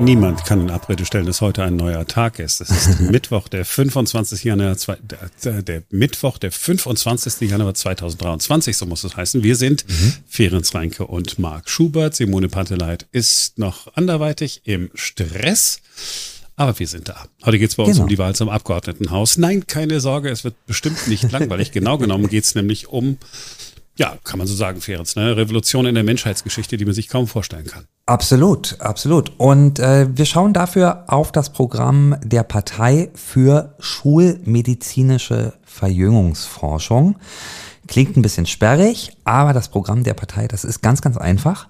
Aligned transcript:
Niemand 0.00 0.44
kann 0.44 0.60
in 0.60 0.70
Abrede 0.70 1.04
stellen, 1.04 1.26
dass 1.26 1.40
heute 1.40 1.64
ein 1.64 1.74
neuer 1.74 2.06
Tag 2.06 2.38
ist. 2.38 2.60
Es 2.60 2.70
ist 2.70 3.00
Mittwoch, 3.10 3.48
der 3.48 3.64
25. 3.64 4.44
Januar, 4.44 4.76
der, 5.42 5.62
der, 5.62 5.82
Mittwoch, 5.90 6.38
der 6.38 6.52
25. 6.52 7.50
Januar 7.50 7.74
2023, 7.74 8.76
so 8.76 8.86
muss 8.86 9.02
es 9.02 9.16
heißen. 9.16 9.42
Wir 9.42 9.56
sind 9.56 9.84
mhm. 9.88 10.14
Ferenc 10.28 10.72
Reinke 10.72 11.06
und 11.06 11.40
Marc 11.40 11.68
Schubert. 11.68 12.14
Simone 12.14 12.48
Panteleit 12.48 13.06
ist 13.10 13.58
noch 13.58 13.92
anderweitig 13.96 14.62
im 14.64 14.90
Stress. 14.94 15.80
Aber 16.54 16.78
wir 16.78 16.86
sind 16.86 17.08
da. 17.08 17.26
Heute 17.44 17.58
geht 17.58 17.70
es 17.70 17.76
bei 17.76 17.82
uns 17.82 17.94
genau. 17.94 18.04
um 18.04 18.08
die 18.08 18.18
Wahl 18.18 18.34
zum 18.34 18.48
Abgeordnetenhaus. 18.48 19.36
Nein, 19.36 19.66
keine 19.66 20.00
Sorge, 20.00 20.30
es 20.30 20.44
wird 20.44 20.54
bestimmt 20.66 21.08
nicht 21.08 21.30
langweilig. 21.32 21.72
genau 21.72 21.98
genommen 21.98 22.28
geht 22.28 22.44
es 22.44 22.54
nämlich 22.54 22.88
um 22.88 23.18
ja, 23.98 24.16
kann 24.22 24.38
man 24.38 24.46
so 24.46 24.54
sagen, 24.54 24.80
Ferenc, 24.80 25.16
ne? 25.16 25.36
Revolution 25.36 25.84
in 25.84 25.94
der 25.96 26.04
Menschheitsgeschichte, 26.04 26.76
die 26.76 26.84
man 26.84 26.94
sich 26.94 27.08
kaum 27.08 27.26
vorstellen 27.26 27.66
kann. 27.66 27.84
Absolut, 28.06 28.80
absolut. 28.80 29.32
Und 29.38 29.80
äh, 29.80 30.06
wir 30.16 30.24
schauen 30.24 30.52
dafür 30.52 31.04
auf 31.08 31.32
das 31.32 31.50
Programm 31.50 32.16
der 32.22 32.44
Partei 32.44 33.10
für 33.14 33.74
schulmedizinische 33.80 35.54
Verjüngungsforschung. 35.64 37.16
Klingt 37.88 38.16
ein 38.16 38.22
bisschen 38.22 38.46
sperrig, 38.46 39.16
aber 39.24 39.52
das 39.52 39.68
Programm 39.68 40.04
der 40.04 40.14
Partei, 40.14 40.46
das 40.46 40.64
ist 40.64 40.80
ganz, 40.80 41.02
ganz 41.02 41.16
einfach. 41.16 41.68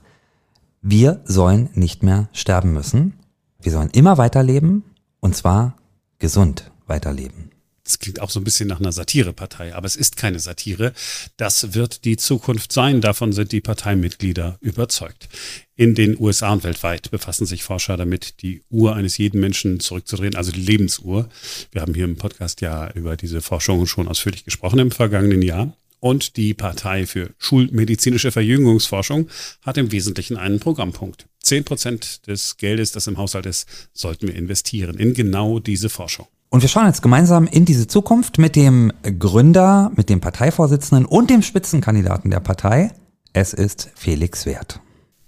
Wir 0.83 1.23
sollen 1.25 1.71
nicht 1.73 2.03
mehr 2.03 2.29
sterben 2.33 2.75
müssen. 2.75 3.15
Wir 3.59 3.73
sollen 3.73 3.91
immer 3.91 4.19
weiterleben 4.19 4.85
und 5.21 5.35
zwar 5.35 5.77
gesund 6.19 6.71
weiterleben. 6.87 7.51
Das 7.89 7.99
klingt 7.99 8.21
auch 8.21 8.29
so 8.29 8.39
ein 8.39 8.45
bisschen 8.45 8.69
nach 8.69 8.81
einer 8.81 8.93
Satirepartei, 8.93 9.75
aber 9.75 9.87
es 9.87 9.97
ist 9.97 10.19
keine 10.19 10.41
Satire. 10.41 10.93
Das 11.39 11.73
wird 11.73 12.05
die 12.05 12.19
Zukunft 12.19 12.71
sein. 12.71 13.01
Davon 13.01 13.33
sind 13.33 13.51
die 13.51 13.63
Parteimitglieder 13.63 14.59
überzeugt. 14.61 15.31
In 15.75 15.95
den 15.95 16.15
USA 16.21 16.53
und 16.53 16.65
weltweit 16.65 17.11
befassen 17.11 17.47
sich 17.47 17.63
Forscher 17.63 17.97
damit, 17.97 18.43
die 18.43 18.61
Uhr 18.69 18.95
eines 18.95 19.17
jeden 19.17 19.41
Menschen 19.41 19.81
zurückzudrehen, 19.81 20.35
also 20.35 20.53
die 20.53 20.61
Lebensuhr. 20.61 21.31
Wir 21.73 21.81
haben 21.81 21.95
hier 21.95 22.05
im 22.05 22.17
Podcast 22.17 22.61
ja 22.61 22.91
über 22.91 23.17
diese 23.17 23.41
Forschung 23.41 23.87
schon 23.87 24.07
ausführlich 24.07 24.45
gesprochen 24.45 24.81
im 24.81 24.91
vergangenen 24.91 25.41
Jahr. 25.41 25.75
Und 25.99 26.37
die 26.37 26.53
Partei 26.53 27.07
für 27.07 27.31
schulmedizinische 27.39 28.33
Verjüngungsforschung 28.33 29.31
hat 29.63 29.79
im 29.79 29.93
Wesentlichen 29.93 30.37
einen 30.37 30.61
Programmpunkt. 30.61 31.27
Zehn 31.41 31.65
Prozent 31.65 32.27
des 32.27 32.59
Geldes, 32.59 32.93
das 32.93 33.07
im 33.07 33.17
Haushalt 33.17 33.47
ist, 33.47 33.67
sollten 33.95 34.29
wir 34.29 34.35
investieren 34.35 34.99
in 34.99 35.15
genau 35.15 35.59
diese 35.59 35.89
Forschung. 35.89 36.29
Und 36.51 36.63
wir 36.63 36.69
schauen 36.69 36.87
jetzt 36.87 37.03
gemeinsam 37.03 37.47
in 37.47 37.67
diese 37.67 37.87
Zukunft 37.87 38.39
mit 38.39 38.57
dem 38.57 38.91
Gründer, 39.03 39.93
mit 39.97 40.09
dem 40.09 40.21
Parteivorsitzenden 40.21 41.05
und 41.05 41.29
dem 41.29 41.43
Spitzenkandidaten 41.43 42.31
der 42.31 42.41
Partei. 42.41 42.91
Es 43.35 43.53
ist 43.53 43.91
Felix 43.95 44.47
Wert. 44.47 44.81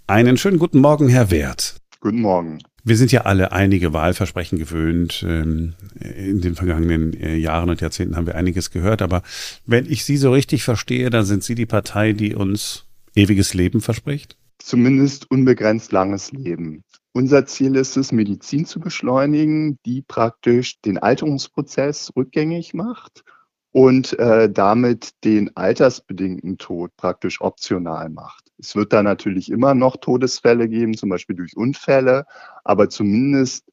Einen 0.06 0.38
schönen 0.38 0.58
guten 0.58 0.80
Morgen, 0.80 1.08
Herr 1.08 1.30
Wert. 1.30 1.76
Guten 2.00 2.22
Morgen. 2.22 2.58
Wir 2.84 2.96
sind 2.96 3.12
ja 3.12 3.22
alle 3.22 3.52
einige 3.52 3.92
Wahlversprechen 3.92 4.58
gewöhnt. 4.58 5.22
Ähm, 5.28 5.74
in 6.00 6.40
den 6.40 6.54
vergangenen 6.54 7.12
äh, 7.12 7.36
Jahren 7.36 7.68
und 7.68 7.82
Jahrzehnten 7.82 8.16
haben 8.16 8.26
wir 8.26 8.36
einiges 8.36 8.70
gehört. 8.70 9.02
Aber 9.02 9.22
wenn 9.66 9.84
ich 9.84 10.06
Sie 10.06 10.16
so 10.16 10.32
richtig 10.32 10.64
verstehe, 10.64 11.10
dann 11.10 11.26
sind 11.26 11.44
Sie 11.44 11.54
die 11.54 11.66
Partei, 11.66 12.14
die 12.14 12.34
uns 12.34 12.86
ewiges 13.14 13.52
Leben 13.52 13.82
verspricht? 13.82 14.38
Zumindest 14.58 15.30
unbegrenzt 15.30 15.92
langes 15.92 16.32
Leben. 16.32 16.82
Unser 17.12 17.44
Ziel 17.46 17.74
ist 17.74 17.96
es, 17.96 18.12
Medizin 18.12 18.66
zu 18.66 18.78
beschleunigen, 18.78 19.78
die 19.84 20.02
praktisch 20.02 20.80
den 20.80 20.98
Alterungsprozess 20.98 22.12
rückgängig 22.16 22.72
macht 22.72 23.24
und 23.72 24.16
äh, 24.18 24.48
damit 24.50 25.24
den 25.24 25.56
altersbedingten 25.56 26.58
Tod 26.58 26.96
praktisch 26.96 27.40
optional 27.40 28.10
macht. 28.10 28.52
Es 28.58 28.76
wird 28.76 28.92
da 28.92 29.02
natürlich 29.02 29.50
immer 29.50 29.74
noch 29.74 29.96
Todesfälle 29.96 30.68
geben, 30.68 30.96
zum 30.96 31.08
Beispiel 31.08 31.34
durch 31.34 31.56
Unfälle, 31.56 32.26
aber 32.62 32.88
zumindest 32.88 33.64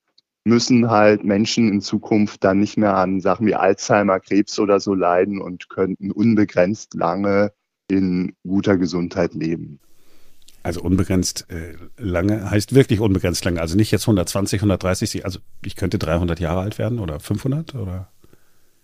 müssen 0.44 0.90
halt 0.90 1.24
Menschen 1.24 1.68
in 1.68 1.82
Zukunft 1.82 2.44
dann 2.44 2.60
nicht 2.60 2.78
mehr 2.78 2.96
an 2.96 3.20
Sachen 3.20 3.46
wie 3.46 3.56
Alzheimer, 3.56 4.20
Krebs 4.20 4.58
oder 4.60 4.80
so 4.80 4.96
leiden 4.96 5.42
und 5.42 5.70
könnten 5.70 6.10
unbegrenzt 6.12 6.94
lange 6.94 7.52
in 7.90 8.34
guter 8.44 8.78
Gesundheit 8.78 9.34
leben. 9.34 9.80
Also 10.68 10.82
unbegrenzt 10.82 11.48
äh, 11.50 11.78
lange 11.98 12.52
heißt 12.52 12.76
wirklich 12.76 13.00
unbegrenzt 13.00 13.46
lange. 13.46 13.62
Also 13.62 13.78
nicht 13.78 13.90
jetzt 13.90 14.04
120, 14.04 14.60
130, 14.60 15.24
also 15.24 15.40
ich 15.64 15.78
könnte 15.78 15.98
300 15.98 16.42
Jahre 16.42 16.60
alt 16.60 16.78
werden 16.78 17.00
oder 17.00 17.22
500 17.22 17.74
oder? 17.76 18.10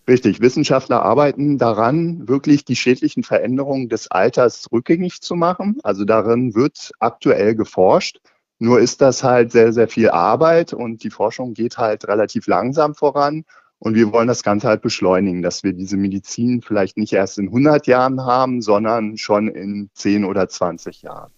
Richtig, 0.08 0.40
Wissenschaftler 0.40 1.02
arbeiten 1.02 1.58
daran, 1.58 2.26
wirklich 2.26 2.64
die 2.64 2.78
schädlichen 2.78 3.24
Veränderungen 3.24 3.90
des 3.90 4.10
Alters 4.10 4.72
rückgängig 4.72 5.20
zu 5.20 5.36
machen. 5.36 5.80
Also 5.84 6.06
darin 6.06 6.56
wird 6.56 6.92
aktuell 7.00 7.54
geforscht. 7.54 8.22
Nur 8.60 8.80
ist 8.80 9.02
das 9.02 9.22
halt 9.22 9.52
sehr, 9.52 9.74
sehr 9.74 9.90
viel 9.90 10.10
Arbeit 10.10 10.72
und 10.72 11.04
die 11.04 11.10
Forschung 11.10 11.54
geht 11.54 11.78
halt 11.78 12.08
relativ 12.08 12.48
langsam 12.48 12.96
voran. 12.96 13.44
Und 13.80 13.96
wir 13.96 14.14
wollen 14.14 14.30
das 14.30 14.44
Ganze 14.44 14.70
halt 14.70 14.82
beschleunigen, 14.82 15.42
dass 15.42 15.66
wir 15.66 15.74
diese 15.74 15.98
Medizin 15.98 16.62
vielleicht 16.62 16.96
nicht 16.96 17.12
erst 17.12 17.40
in 17.40 17.48
100 17.48 17.88
Jahren 17.88 18.24
haben, 18.24 18.62
sondern 18.62 19.18
schon 19.18 19.50
in 19.50 19.90
10 19.96 20.24
oder 20.24 20.48
20 20.48 21.02
Jahren. 21.02 21.34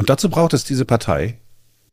Und 0.00 0.08
dazu 0.08 0.30
braucht 0.30 0.54
es 0.54 0.64
diese 0.64 0.86
Partei? 0.86 1.36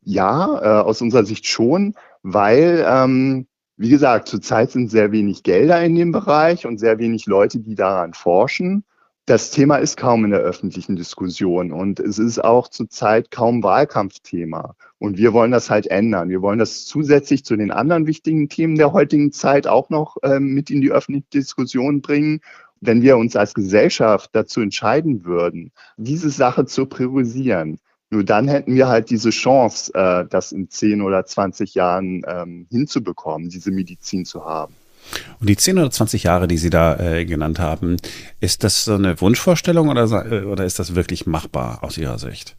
Ja, 0.01 0.62
äh, 0.62 0.81
aus 0.81 1.01
unserer 1.01 1.25
Sicht 1.25 1.45
schon, 1.45 1.94
weil, 2.23 2.85
ähm, 2.88 3.47
wie 3.75 3.90
gesagt, 3.90 4.29
zurzeit 4.29 4.72
sind 4.72 4.90
sehr 4.90 5.12
wenig 5.12 5.44
Gelder 5.44 5.84
in 5.84 5.94
dem 5.94 6.13
Bereich 6.13 6.66
und 6.66 6.79
sehr 6.79 7.00
wenig 7.00 7.25
Leute, 7.25 7.59
die 7.59 7.75
daran 7.75 8.13
forschen. 8.13 8.85
Das 9.25 9.51
Thema 9.51 9.75
ist 9.75 9.97
kaum 9.97 10.23
in 10.23 10.31
der 10.31 10.40
öffentlichen 10.40 10.96
Diskussion 10.96 11.73
und 11.73 12.00
es 12.00 12.17
ist 12.17 12.41
auch 12.41 12.69
zurzeit 12.69 13.29
kaum 13.29 13.62
Wahlkampfthema. 13.62 14.75
Und 15.00 15.17
wir 15.17 15.34
wollen 15.34 15.51
das 15.51 15.69
halt 15.69 15.88
ändern. 15.88 16.29
Wir 16.29 16.41
wollen 16.41 16.59
das 16.59 16.85
zusätzlich 16.85 17.44
zu 17.44 17.57
den 17.57 17.72
anderen 17.72 18.07
wichtigen 18.07 18.47
Themen 18.47 18.78
der 18.78 18.94
heutigen 18.94 19.34
Zeit 19.34 19.67
auch 19.67 19.90
noch 19.90 20.16
ähm, 20.23 20.53
mit 20.53 20.69
in 20.69 20.79
die 20.79 20.91
öffentliche 20.91 21.28
Diskussion 21.34 22.01
bringen 22.01 22.40
wenn 22.79 23.01
wir 23.01 23.17
uns 23.17 23.35
als 23.35 23.53
Gesellschaft 23.53 24.29
dazu 24.34 24.62
entscheiden 24.62 25.25
würden, 25.25 25.72
diese 25.97 26.29
Sache 26.29 26.66
zu 26.66 26.85
priorisieren, 26.85 27.79
nur 28.09 28.23
dann 28.23 28.47
hätten 28.47 28.75
wir 28.75 28.88
halt 28.88 29.09
diese 29.09 29.31
Chance, 29.31 29.94
äh, 29.94 30.25
das 30.29 30.51
in 30.51 30.69
10 30.69 31.01
oder 31.01 31.25
20 31.25 31.73
Jahren 31.73 32.23
ähm, 32.28 32.68
hinzubekommen, 32.72 33.50
diese 33.50 33.72
Medizin 33.72 34.25
zu 34.25 34.45
haben. 34.45 34.73
Und 35.40 35.50
die 35.50 35.57
10 35.57 35.78
oder 35.78 35.91
20 35.91 36.23
Jahre, 36.23 36.47
die 36.47 36.57
Sie 36.57 36.69
da 36.69 36.97
äh, 37.00 37.25
genannt 37.25 37.59
haben, 37.59 37.97
ist 38.40 38.63
das 38.63 38.85
so 38.85 38.96
eine 38.96 39.19
Wunschvorstellung 39.19 39.90
oder, 39.90 40.31
äh, 40.31 40.44
oder 40.46 40.66
ist 40.66 40.79
das 40.79 40.96
wirklich 40.96 41.25
machbar 41.25 41.84
aus 41.84 41.97
Ihrer 41.97 42.19
Sicht? 42.19 42.56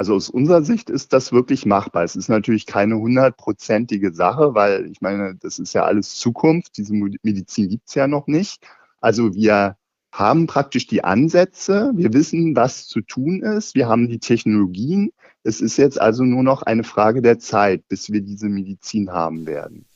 Also 0.00 0.14
aus 0.14 0.30
unserer 0.30 0.62
Sicht 0.62 0.90
ist 0.90 1.12
das 1.12 1.32
wirklich 1.32 1.66
machbar. 1.66 2.04
Es 2.04 2.14
ist 2.14 2.28
natürlich 2.28 2.66
keine 2.66 2.96
hundertprozentige 2.96 4.12
Sache, 4.12 4.54
weil 4.54 4.86
ich 4.86 5.00
meine, 5.00 5.34
das 5.34 5.58
ist 5.58 5.72
ja 5.72 5.84
alles 5.84 6.14
Zukunft. 6.14 6.76
Diese 6.76 6.94
Medizin 6.94 7.68
gibt 7.68 7.88
es 7.88 7.94
ja 7.94 8.06
noch 8.06 8.28
nicht. 8.28 8.62
Also 9.00 9.34
wir 9.34 9.76
haben 10.12 10.46
praktisch 10.46 10.86
die 10.86 11.04
Ansätze, 11.04 11.92
wir 11.94 12.12
wissen, 12.12 12.56
was 12.56 12.86
zu 12.86 13.00
tun 13.00 13.42
ist, 13.42 13.74
wir 13.74 13.88
haben 13.88 14.08
die 14.08 14.18
Technologien. 14.18 15.10
Es 15.42 15.60
ist 15.60 15.76
jetzt 15.76 16.00
also 16.00 16.24
nur 16.24 16.42
noch 16.42 16.62
eine 16.62 16.84
Frage 16.84 17.22
der 17.22 17.38
Zeit, 17.38 17.86
bis 17.88 18.10
wir 18.10 18.20
diese 18.20 18.48
Medizin 18.48 19.10
haben 19.10 19.46
werden. 19.46 19.87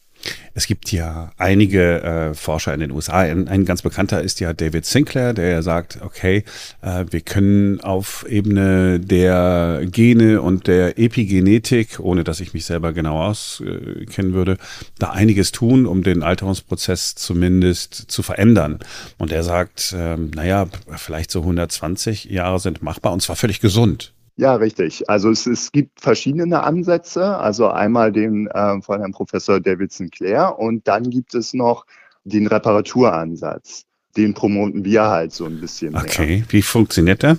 Es 0.55 0.66
gibt 0.66 0.93
ja 0.93 1.33
einige 1.38 2.03
äh, 2.03 2.34
Forscher 2.34 2.75
in 2.75 2.81
den 2.81 2.91
USA. 2.91 3.21
Ein, 3.21 3.49
ein, 3.49 3.65
ganz 3.65 3.83
bekannter 3.83 4.22
ist 4.22 4.41
ja 4.41 4.53
David 4.53 4.84
Sinclair, 4.84 5.33
der 5.33 5.62
sagt, 5.62 5.99
okay, 6.03 6.44
äh, 6.83 7.05
wir 7.10 7.21
können 7.21 7.81
auf 7.81 8.27
Ebene 8.28 9.00
der 9.00 9.83
Gene 9.87 10.43
und 10.43 10.66
der 10.66 10.99
Epigenetik, 10.99 12.00
ohne 12.00 12.25
dass 12.25 12.41
ich 12.41 12.55
mich 12.55 12.66
selber 12.66 12.93
genau 12.93 13.22
auskennen 13.22 14.33
äh, 14.33 14.34
würde, 14.34 14.59
da 14.99 15.10
einiges 15.10 15.53
tun, 15.53 15.87
um 15.87 16.03
den 16.03 16.22
Alterungsprozess 16.22 17.15
zumindest 17.15 17.94
zu 17.94 18.22
verändern. 18.22 18.78
Und 19.19 19.33
er 19.33 19.43
sagt, 19.43 19.94
ähm, 19.97 20.31
naja, 20.34 20.69
vielleicht 20.97 21.31
so 21.31 21.41
120 21.41 22.25
Jahre 22.27 22.60
sind 22.60 22.83
machbar 22.83 23.12
und 23.12 23.22
zwar 23.22 23.37
völlig 23.37 23.60
gesund. 23.60 24.12
Ja, 24.42 24.56
richtig. 24.56 25.08
Also 25.08 25.30
es, 25.30 25.47
es 25.47 25.70
gibt 25.70 26.00
verschiedene 26.00 26.65
Ansätze. 26.65 27.39
Also 27.39 27.68
einmal 27.68 28.10
den 28.10 28.48
äh, 28.48 28.83
von 28.83 28.98
Herrn 28.98 29.12
Professor 29.12 29.60
David 29.60 29.92
Sinclair 29.92 30.59
und 30.59 30.89
dann 30.89 31.10
gibt 31.10 31.36
es 31.36 31.54
noch 31.54 31.86
den 32.24 32.48
Reparaturansatz. 32.48 33.84
Den 34.16 34.34
promoten 34.34 34.84
wir 34.84 35.04
halt 35.04 35.33
so 35.33 35.44
ein 35.44 35.60
bisschen. 35.60 35.94
Okay, 35.94 36.39
mehr. 36.39 36.44
wie 36.48 36.62
funktioniert 36.62 37.22
der? 37.22 37.39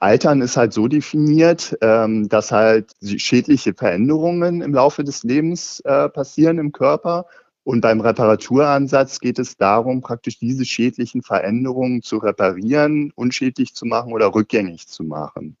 Altern 0.00 0.42
ist 0.42 0.58
halt 0.58 0.74
so 0.74 0.88
definiert, 0.88 1.74
ähm, 1.80 2.28
dass 2.28 2.52
halt 2.52 2.92
schädliche 3.02 3.72
Veränderungen 3.72 4.60
im 4.60 4.74
Laufe 4.74 5.04
des 5.04 5.22
Lebens 5.22 5.80
äh, 5.86 6.10
passieren 6.10 6.58
im 6.58 6.72
Körper. 6.72 7.24
Und 7.64 7.80
beim 7.80 8.02
Reparaturansatz 8.02 9.20
geht 9.20 9.38
es 9.38 9.56
darum, 9.56 10.02
praktisch 10.02 10.38
diese 10.38 10.66
schädlichen 10.66 11.22
Veränderungen 11.22 12.02
zu 12.02 12.18
reparieren, 12.18 13.10
unschädlich 13.14 13.74
zu 13.74 13.86
machen 13.86 14.12
oder 14.12 14.34
rückgängig 14.34 14.86
zu 14.86 15.02
machen. 15.02 15.56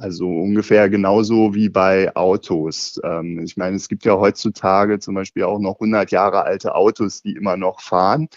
Also 0.00 0.26
ungefähr 0.26 0.88
genauso 0.88 1.54
wie 1.54 1.68
bei 1.68 2.16
Autos. 2.16 2.98
Ähm, 3.04 3.40
ich 3.44 3.58
meine, 3.58 3.76
es 3.76 3.86
gibt 3.86 4.06
ja 4.06 4.16
heutzutage 4.18 4.98
zum 4.98 5.14
Beispiel 5.14 5.42
auch 5.42 5.58
noch 5.58 5.74
100 5.74 6.10
Jahre 6.10 6.42
alte 6.44 6.74
Autos, 6.74 7.20
die 7.20 7.34
immer 7.34 7.58
noch 7.58 7.80
fahren. 7.82 8.28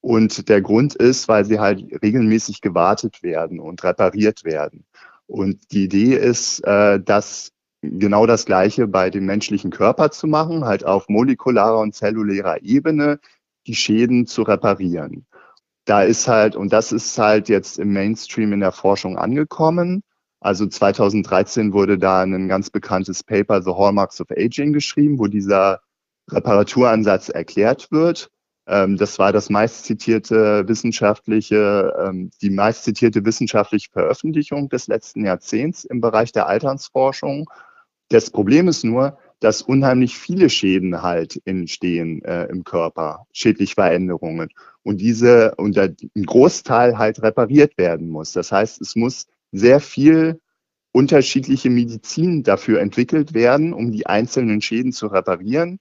Und 0.00 0.48
der 0.48 0.62
Grund 0.62 0.94
ist, 0.94 1.28
weil 1.28 1.44
sie 1.44 1.60
halt 1.60 1.84
regelmäßig 2.02 2.62
gewartet 2.62 3.22
werden 3.22 3.60
und 3.60 3.84
repariert 3.84 4.44
werden. 4.44 4.86
Und 5.26 5.72
die 5.72 5.84
Idee 5.84 6.16
ist, 6.16 6.60
äh, 6.64 6.98
dass 6.98 7.52
genau 7.82 8.26
das 8.26 8.46
Gleiche 8.46 8.86
bei 8.88 9.10
dem 9.10 9.26
menschlichen 9.26 9.70
Körper 9.70 10.10
zu 10.12 10.26
machen, 10.26 10.64
halt 10.64 10.86
auf 10.86 11.08
molekularer 11.10 11.80
und 11.80 11.94
zellulärer 11.94 12.62
Ebene 12.62 13.20
die 13.66 13.74
Schäden 13.74 14.26
zu 14.26 14.42
reparieren. 14.42 15.26
Da 15.84 16.04
ist 16.04 16.26
halt, 16.26 16.56
und 16.56 16.72
das 16.72 16.90
ist 16.92 17.18
halt 17.18 17.50
jetzt 17.50 17.78
im 17.78 17.92
Mainstream 17.92 18.54
in 18.54 18.60
der 18.60 18.72
Forschung 18.72 19.18
angekommen. 19.18 20.02
Also 20.42 20.66
2013 20.66 21.72
wurde 21.72 21.98
da 21.98 22.22
ein 22.22 22.48
ganz 22.48 22.68
bekanntes 22.68 23.22
Paper, 23.22 23.62
The 23.62 23.70
Hallmarks 23.70 24.20
of 24.20 24.26
Aging, 24.32 24.72
geschrieben, 24.72 25.18
wo 25.20 25.28
dieser 25.28 25.80
Reparaturansatz 26.30 27.28
erklärt 27.28 27.92
wird. 27.92 28.30
Ähm, 28.66 28.96
das 28.96 29.18
war 29.20 29.32
das 29.32 29.50
meistzitierte 29.50 30.66
wissenschaftliche, 30.66 31.94
ähm, 31.98 32.30
die 32.42 32.50
meistzitierte 32.50 33.24
wissenschaftliche 33.24 33.90
Veröffentlichung 33.90 34.68
des 34.68 34.88
letzten 34.88 35.24
Jahrzehnts 35.24 35.84
im 35.84 36.00
Bereich 36.00 36.32
der 36.32 36.48
Alternsforschung. 36.48 37.48
Das 38.08 38.30
Problem 38.30 38.66
ist 38.66 38.84
nur, 38.84 39.18
dass 39.38 39.62
unheimlich 39.62 40.16
viele 40.18 40.50
Schäden 40.50 41.02
halt 41.02 41.40
entstehen 41.44 42.24
äh, 42.24 42.46
im 42.46 42.64
Körper, 42.64 43.26
schädliche 43.32 43.74
Veränderungen. 43.74 44.50
Und 44.82 45.00
diese, 45.00 45.54
und 45.56 45.78
ein 45.78 45.96
Großteil 46.14 46.98
halt 46.98 47.22
repariert 47.22 47.78
werden 47.78 48.08
muss. 48.08 48.32
Das 48.32 48.50
heißt, 48.50 48.80
es 48.80 48.96
muss 48.96 49.26
sehr 49.52 49.80
viel 49.80 50.40
unterschiedliche 50.92 51.70
Medizin 51.70 52.42
dafür 52.42 52.80
entwickelt 52.80 53.32
werden, 53.34 53.72
um 53.72 53.92
die 53.92 54.06
einzelnen 54.06 54.60
Schäden 54.60 54.92
zu 54.92 55.06
reparieren. 55.06 55.78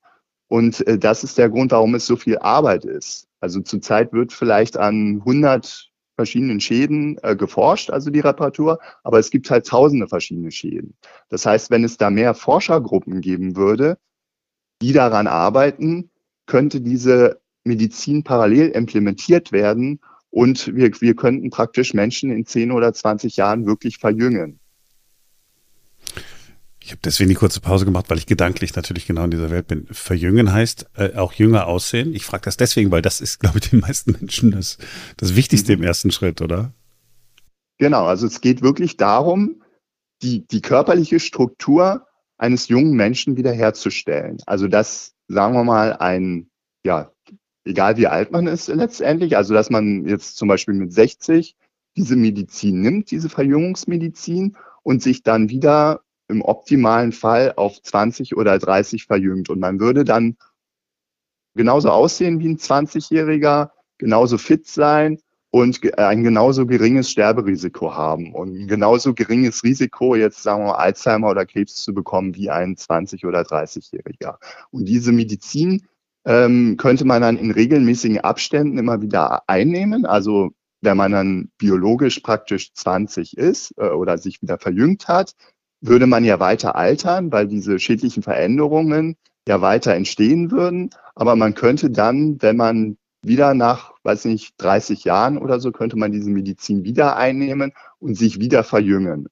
Und 0.47 0.85
äh, 0.87 0.97
das 0.97 1.23
ist 1.23 1.37
der 1.37 1.49
Grund, 1.49 1.71
warum 1.71 1.95
es 1.95 2.05
so 2.05 2.15
viel 2.15 2.37
Arbeit 2.37 2.85
ist. 2.85 3.27
Also 3.39 3.61
zurzeit 3.61 4.13
wird 4.13 4.31
vielleicht 4.31 4.77
an 4.77 5.17
100 5.19 5.91
verschiedenen 6.15 6.59
Schäden 6.59 7.17
äh, 7.23 7.35
geforscht, 7.35 7.89
also 7.89 8.11
die 8.11 8.19
Reparatur, 8.19 8.79
aber 9.03 9.19
es 9.19 9.31
gibt 9.31 9.49
halt 9.49 9.65
tausende 9.65 10.07
verschiedene 10.07 10.51
Schäden. 10.51 10.95
Das 11.29 11.45
heißt, 11.45 11.71
wenn 11.71 11.83
es 11.83 11.97
da 11.97 12.09
mehr 12.09 12.33
Forschergruppen 12.33 13.21
geben 13.21 13.55
würde, 13.55 13.97
die 14.81 14.93
daran 14.93 15.27
arbeiten, 15.27 16.11
könnte 16.45 16.81
diese 16.81 17.41
Medizin 17.63 18.23
parallel 18.23 18.69
implementiert 18.69 19.51
werden 19.51 19.99
und 20.31 20.73
wir, 20.75 20.89
wir 20.99 21.15
könnten 21.15 21.49
praktisch 21.49 21.93
Menschen 21.93 22.31
in 22.31 22.45
10 22.45 22.71
oder 22.71 22.93
20 22.93 23.35
Jahren 23.35 23.65
wirklich 23.65 23.97
verjüngen. 23.97 24.59
Ich 26.83 26.91
habe 26.91 27.01
deswegen 27.05 27.29
die 27.29 27.35
kurze 27.35 27.61
Pause 27.61 27.85
gemacht, 27.85 28.09
weil 28.09 28.17
ich 28.17 28.25
gedanklich 28.25 28.75
natürlich 28.75 29.05
genau 29.05 29.25
in 29.25 29.31
dieser 29.31 29.51
Welt 29.51 29.67
bin. 29.67 29.85
Verjüngen 29.91 30.51
heißt 30.51 30.87
äh, 30.95 31.15
auch 31.15 31.33
jünger 31.33 31.67
aussehen. 31.67 32.13
Ich 32.15 32.25
frage 32.25 32.45
das 32.45 32.57
deswegen, 32.57 32.89
weil 32.89 33.03
das 33.03 33.21
ist, 33.21 33.39
glaube 33.39 33.59
ich, 33.59 33.69
den 33.69 33.81
meisten 33.81 34.13
Menschen 34.19 34.51
das, 34.51 34.77
das 35.17 35.35
Wichtigste 35.35 35.73
im 35.73 35.83
ersten 35.83 36.11
Schritt, 36.11 36.41
oder? 36.41 36.73
Genau, 37.77 38.05
also 38.05 38.25
es 38.25 38.41
geht 38.41 38.61
wirklich 38.61 38.97
darum, 38.97 39.61
die, 40.21 40.47
die 40.47 40.61
körperliche 40.61 41.19
Struktur 41.19 42.07
eines 42.37 42.67
jungen 42.67 42.93
Menschen 42.93 43.37
wiederherzustellen. 43.37 44.37
Also 44.45 44.67
dass, 44.67 45.13
sagen 45.27 45.53
wir 45.53 45.63
mal, 45.63 45.93
ein, 45.93 46.49
ja, 46.83 47.11
egal 47.65 47.97
wie 47.97 48.07
alt 48.07 48.31
man 48.31 48.47
ist 48.47 48.67
letztendlich, 48.67 49.37
also 49.37 49.53
dass 49.53 49.69
man 49.69 50.07
jetzt 50.07 50.37
zum 50.37 50.47
Beispiel 50.47 50.73
mit 50.73 50.93
60 50.93 51.55
diese 51.97 52.15
Medizin 52.15 52.81
nimmt, 52.81 53.11
diese 53.11 53.29
Verjüngungsmedizin 53.29 54.55
und 54.83 55.01
sich 55.01 55.23
dann 55.23 55.49
wieder 55.49 56.01
im 56.27 56.41
optimalen 56.41 57.11
Fall 57.11 57.53
auf 57.57 57.81
20 57.81 58.37
oder 58.37 58.57
30 58.57 59.05
verjüngt. 59.05 59.49
Und 59.49 59.59
man 59.59 59.79
würde 59.79 60.05
dann 60.05 60.37
genauso 61.53 61.89
aussehen 61.89 62.39
wie 62.39 62.47
ein 62.47 62.57
20-Jähriger, 62.57 63.71
genauso 63.97 64.37
fit 64.37 64.65
sein 64.65 65.19
und 65.51 65.81
ein 65.97 66.23
genauso 66.23 66.65
geringes 66.65 67.11
Sterberisiko 67.11 67.93
haben 67.93 68.33
und 68.33 68.55
ein 68.55 68.67
genauso 68.67 69.13
geringes 69.13 69.63
Risiko, 69.63 70.15
jetzt 70.15 70.41
sagen 70.41 70.63
wir 70.63 70.79
Alzheimer 70.79 71.29
oder 71.29 71.45
Krebs 71.45 71.75
zu 71.75 71.93
bekommen, 71.93 72.35
wie 72.35 72.49
ein 72.49 72.75
20- 72.75 73.27
oder 73.27 73.41
30-Jähriger. 73.41 74.37
Und 74.71 74.85
diese 74.85 75.11
Medizin 75.11 75.85
ähm, 76.25 76.77
könnte 76.77 77.05
man 77.05 77.21
dann 77.21 77.37
in 77.37 77.51
regelmäßigen 77.51 78.19
Abständen 78.19 78.77
immer 78.77 79.01
wieder 79.01 79.43
einnehmen. 79.47 80.05
Also 80.05 80.51
wenn 80.81 80.97
man 80.97 81.11
dann 81.11 81.51
biologisch 81.57 82.19
praktisch 82.19 82.73
20 82.73 83.37
ist 83.37 83.73
äh, 83.77 83.89
oder 83.89 84.17
sich 84.17 84.41
wieder 84.41 84.57
verjüngt 84.57 85.07
hat, 85.07 85.33
würde 85.81 86.07
man 86.07 86.23
ja 86.23 86.39
weiter 86.39 86.75
altern, 86.75 87.31
weil 87.31 87.47
diese 87.47 87.79
schädlichen 87.79 88.23
Veränderungen 88.23 89.15
ja 89.47 89.61
weiter 89.61 89.95
entstehen 89.95 90.51
würden. 90.51 90.91
Aber 91.15 91.35
man 91.35 91.55
könnte 91.55 91.89
dann, 91.89 92.41
wenn 92.41 92.57
man 92.57 92.97
wieder 93.23 93.53
nach, 93.53 93.93
weiß 94.03 94.25
nicht, 94.25 94.53
30 94.57 95.03
Jahren 95.03 95.37
oder 95.37 95.59
so, 95.59 95.71
könnte 95.71 95.97
man 95.97 96.11
diese 96.11 96.29
Medizin 96.29 96.83
wieder 96.83 97.17
einnehmen 97.17 97.71
und 97.99 98.15
sich 98.15 98.39
wieder 98.39 98.63
verjüngen. 98.63 99.27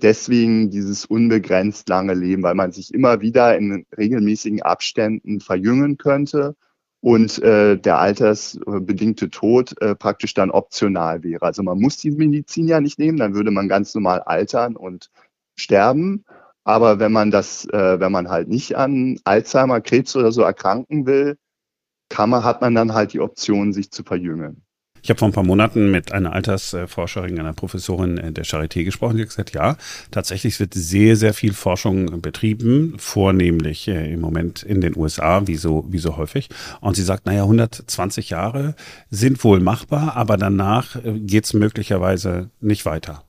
Deswegen 0.00 0.70
dieses 0.70 1.04
unbegrenzt 1.06 1.88
lange 1.88 2.14
Leben, 2.14 2.42
weil 2.44 2.54
man 2.54 2.70
sich 2.72 2.94
immer 2.94 3.20
wieder 3.20 3.56
in 3.58 3.84
regelmäßigen 3.96 4.62
Abständen 4.62 5.40
verjüngen 5.40 5.98
könnte 5.98 6.54
und 7.00 7.42
äh, 7.42 7.76
der 7.76 7.98
altersbedingte 7.98 9.30
Tod 9.30 9.80
äh, 9.80 9.94
praktisch 9.96 10.34
dann 10.34 10.50
optional 10.50 11.22
wäre. 11.24 11.42
Also 11.42 11.62
man 11.62 11.80
muss 11.80 11.96
die 11.96 12.12
Medizin 12.12 12.68
ja 12.68 12.80
nicht 12.80 12.98
nehmen, 12.98 13.18
dann 13.18 13.34
würde 13.34 13.50
man 13.50 13.68
ganz 13.68 13.94
normal 13.94 14.20
altern 14.22 14.76
und 14.76 15.10
sterben. 15.56 16.24
Aber 16.64 17.00
wenn 17.00 17.12
man 17.12 17.30
das, 17.30 17.66
äh, 17.66 17.98
wenn 17.98 18.12
man 18.12 18.28
halt 18.28 18.48
nicht 18.48 18.76
an 18.76 19.18
Alzheimer, 19.24 19.80
Krebs 19.80 20.14
oder 20.16 20.32
so 20.32 20.42
erkranken 20.42 21.06
will, 21.06 21.38
kann 22.08 22.30
man, 22.30 22.44
hat 22.44 22.60
man 22.60 22.74
dann 22.74 22.94
halt 22.94 23.12
die 23.12 23.20
Option, 23.20 23.72
sich 23.72 23.90
zu 23.90 24.04
verjüngen. 24.04 24.64
Ich 25.02 25.10
habe 25.10 25.18
vor 25.18 25.28
ein 25.28 25.32
paar 25.32 25.44
Monaten 25.44 25.90
mit 25.90 26.12
einer 26.12 26.32
Altersforscherin, 26.32 27.38
einer 27.38 27.52
Professorin 27.52 28.34
der 28.34 28.44
Charité 28.44 28.84
gesprochen, 28.84 29.16
die 29.16 29.22
hat 29.22 29.28
gesagt, 29.28 29.54
ja, 29.54 29.76
tatsächlich 30.10 30.58
wird 30.60 30.74
sehr, 30.74 31.16
sehr 31.16 31.34
viel 31.34 31.52
Forschung 31.52 32.20
betrieben, 32.20 32.94
vornehmlich 32.98 33.88
äh, 33.88 34.12
im 34.12 34.20
Moment 34.20 34.62
in 34.62 34.80
den 34.80 34.96
USA, 34.96 35.46
wie 35.46 35.56
so, 35.56 35.84
wie 35.88 35.98
so 35.98 36.16
häufig. 36.16 36.48
Und 36.80 36.96
sie 36.96 37.02
sagt, 37.02 37.26
naja, 37.26 37.42
120 37.42 38.30
Jahre 38.30 38.74
sind 39.10 39.42
wohl 39.44 39.60
machbar, 39.60 40.16
aber 40.16 40.36
danach 40.36 40.96
äh, 40.96 41.18
geht 41.18 41.44
es 41.44 41.54
möglicherweise 41.54 42.50
nicht 42.60 42.84
weiter. 42.86 43.24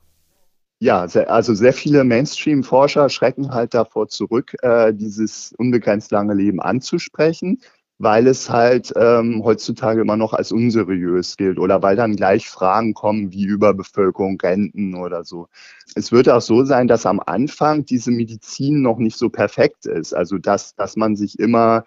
Ja, 0.82 1.02
also 1.02 1.52
sehr 1.52 1.74
viele 1.74 2.04
Mainstream-Forscher 2.04 3.10
schrecken 3.10 3.52
halt 3.52 3.74
davor 3.74 4.08
zurück, 4.08 4.56
äh, 4.62 4.94
dieses 4.94 5.52
unbegrenzt 5.58 6.10
lange 6.10 6.32
Leben 6.32 6.58
anzusprechen, 6.58 7.60
weil 8.00 8.26
es 8.26 8.48
halt 8.48 8.92
ähm, 8.96 9.42
heutzutage 9.44 10.00
immer 10.00 10.16
noch 10.16 10.32
als 10.32 10.52
unseriös 10.52 11.36
gilt 11.36 11.58
oder 11.58 11.82
weil 11.82 11.96
dann 11.96 12.16
gleich 12.16 12.48
Fragen 12.48 12.94
kommen 12.94 13.32
wie 13.32 13.44
Überbevölkerung, 13.44 14.40
Renten 14.40 14.94
oder 14.94 15.22
so. 15.24 15.48
Es 15.94 16.10
wird 16.10 16.28
auch 16.28 16.40
so 16.40 16.64
sein, 16.64 16.88
dass 16.88 17.06
am 17.06 17.20
Anfang 17.20 17.84
diese 17.84 18.10
Medizin 18.10 18.80
noch 18.82 18.98
nicht 18.98 19.18
so 19.18 19.28
perfekt 19.28 19.86
ist. 19.86 20.14
Also 20.14 20.38
dass, 20.38 20.74
dass 20.74 20.96
man 20.96 21.14
sich 21.14 21.38
immer 21.38 21.84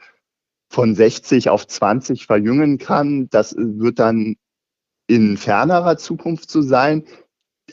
von 0.70 0.96
60 0.96 1.50
auf 1.50 1.67
20 1.67 2.27
verjüngen 2.27 2.77
kann, 2.77 3.27
das 3.29 3.55
wird 3.58 4.00
dann 4.00 4.36
in 5.08 5.38
fernerer 5.38 5.98
Zukunft 5.98 6.50
so 6.50 6.62
sein 6.62 7.05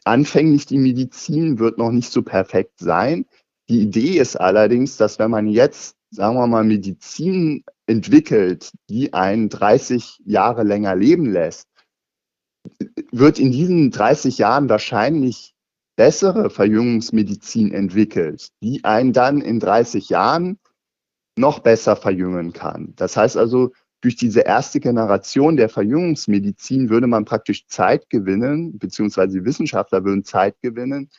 anfänglich 0.05 0.67
die 0.67 0.79
Medizin 0.79 1.59
wird 1.59 1.79
noch 1.79 1.91
nicht 1.91 2.11
so 2.11 2.23
perfekt 2.23 2.79
sein. 2.79 3.27
Die 3.69 3.81
Idee 3.81 4.19
ist 4.19 4.37
allerdings, 4.37 4.97
dass 4.97 5.19
wenn 5.19 5.31
man 5.31 5.47
jetzt, 5.47 5.97
sagen 6.11 6.37
wir 6.37 6.47
mal, 6.47 6.65
Medizin 6.65 7.65
entwickelt, 7.87 8.73
die 8.89 9.13
einen 9.13 9.49
30 9.49 10.21
Jahre 10.25 10.63
länger 10.63 10.95
leben 10.97 11.27
lässt, 11.31 11.69
wird 13.11 13.39
in 13.39 13.53
diesen 13.53 13.91
30 13.91 14.39
Jahren 14.39 14.69
wahrscheinlich 14.69 15.55
bessere 15.97 16.51
Verjüngungsmedizin 16.51 17.73
entwickelt, 17.73 18.49
die 18.63 18.85
einen 18.85 19.13
dann 19.13 19.41
in 19.41 19.61
30 19.61 20.09
Jahren 20.09 20.59
noch 21.37 21.61
besser 21.61 21.97
verjüngen 21.97 22.53
kann. 22.53 22.95
Das 22.97 23.17
heißt 23.17 23.37
also, 23.37 23.73
durch 24.01 24.17
diese 24.17 24.41
erste 24.41 24.81
Generation 24.81 25.57
der 25.57 25.69
Verjüngungsmedizin 25.69 26.89
würde 26.89 27.07
man 27.07 27.25
praktisch 27.25 27.67
Zeit 27.67 28.09
gewinnen, 28.09 28.79
beziehungsweise 28.79 29.39
die 29.39 29.45
Wissenschaftler 29.45 30.05
würden 30.05 30.25
Zeit 30.25 30.57
gewinnen, 30.63 31.11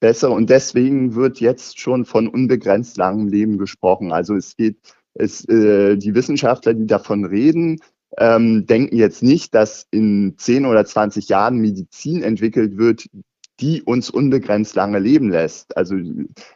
besser. 0.00 0.30
Und 0.30 0.50
deswegen 0.50 1.14
wird 1.14 1.40
jetzt 1.40 1.80
schon 1.80 2.04
von 2.04 2.28
unbegrenzt 2.28 2.96
langem 2.96 3.28
Leben 3.28 3.58
gesprochen. 3.58 4.12
Also 4.12 4.34
es 4.34 4.56
geht, 4.56 4.76
es, 5.14 5.44
äh, 5.48 5.96
die 5.96 6.14
Wissenschaftler, 6.14 6.74
die 6.74 6.86
davon 6.86 7.24
reden, 7.24 7.80
ähm, 8.16 8.66
denken 8.66 8.96
jetzt 8.96 9.22
nicht, 9.22 9.54
dass 9.54 9.86
in 9.90 10.34
10 10.38 10.66
oder 10.66 10.84
20 10.84 11.28
Jahren 11.28 11.58
Medizin 11.58 12.22
entwickelt 12.22 12.78
wird, 12.78 13.06
die 13.60 13.82
uns 13.82 14.08
unbegrenzt 14.08 14.76
lange 14.76 14.98
leben 14.98 15.30
lässt. 15.30 15.76
Also 15.76 15.96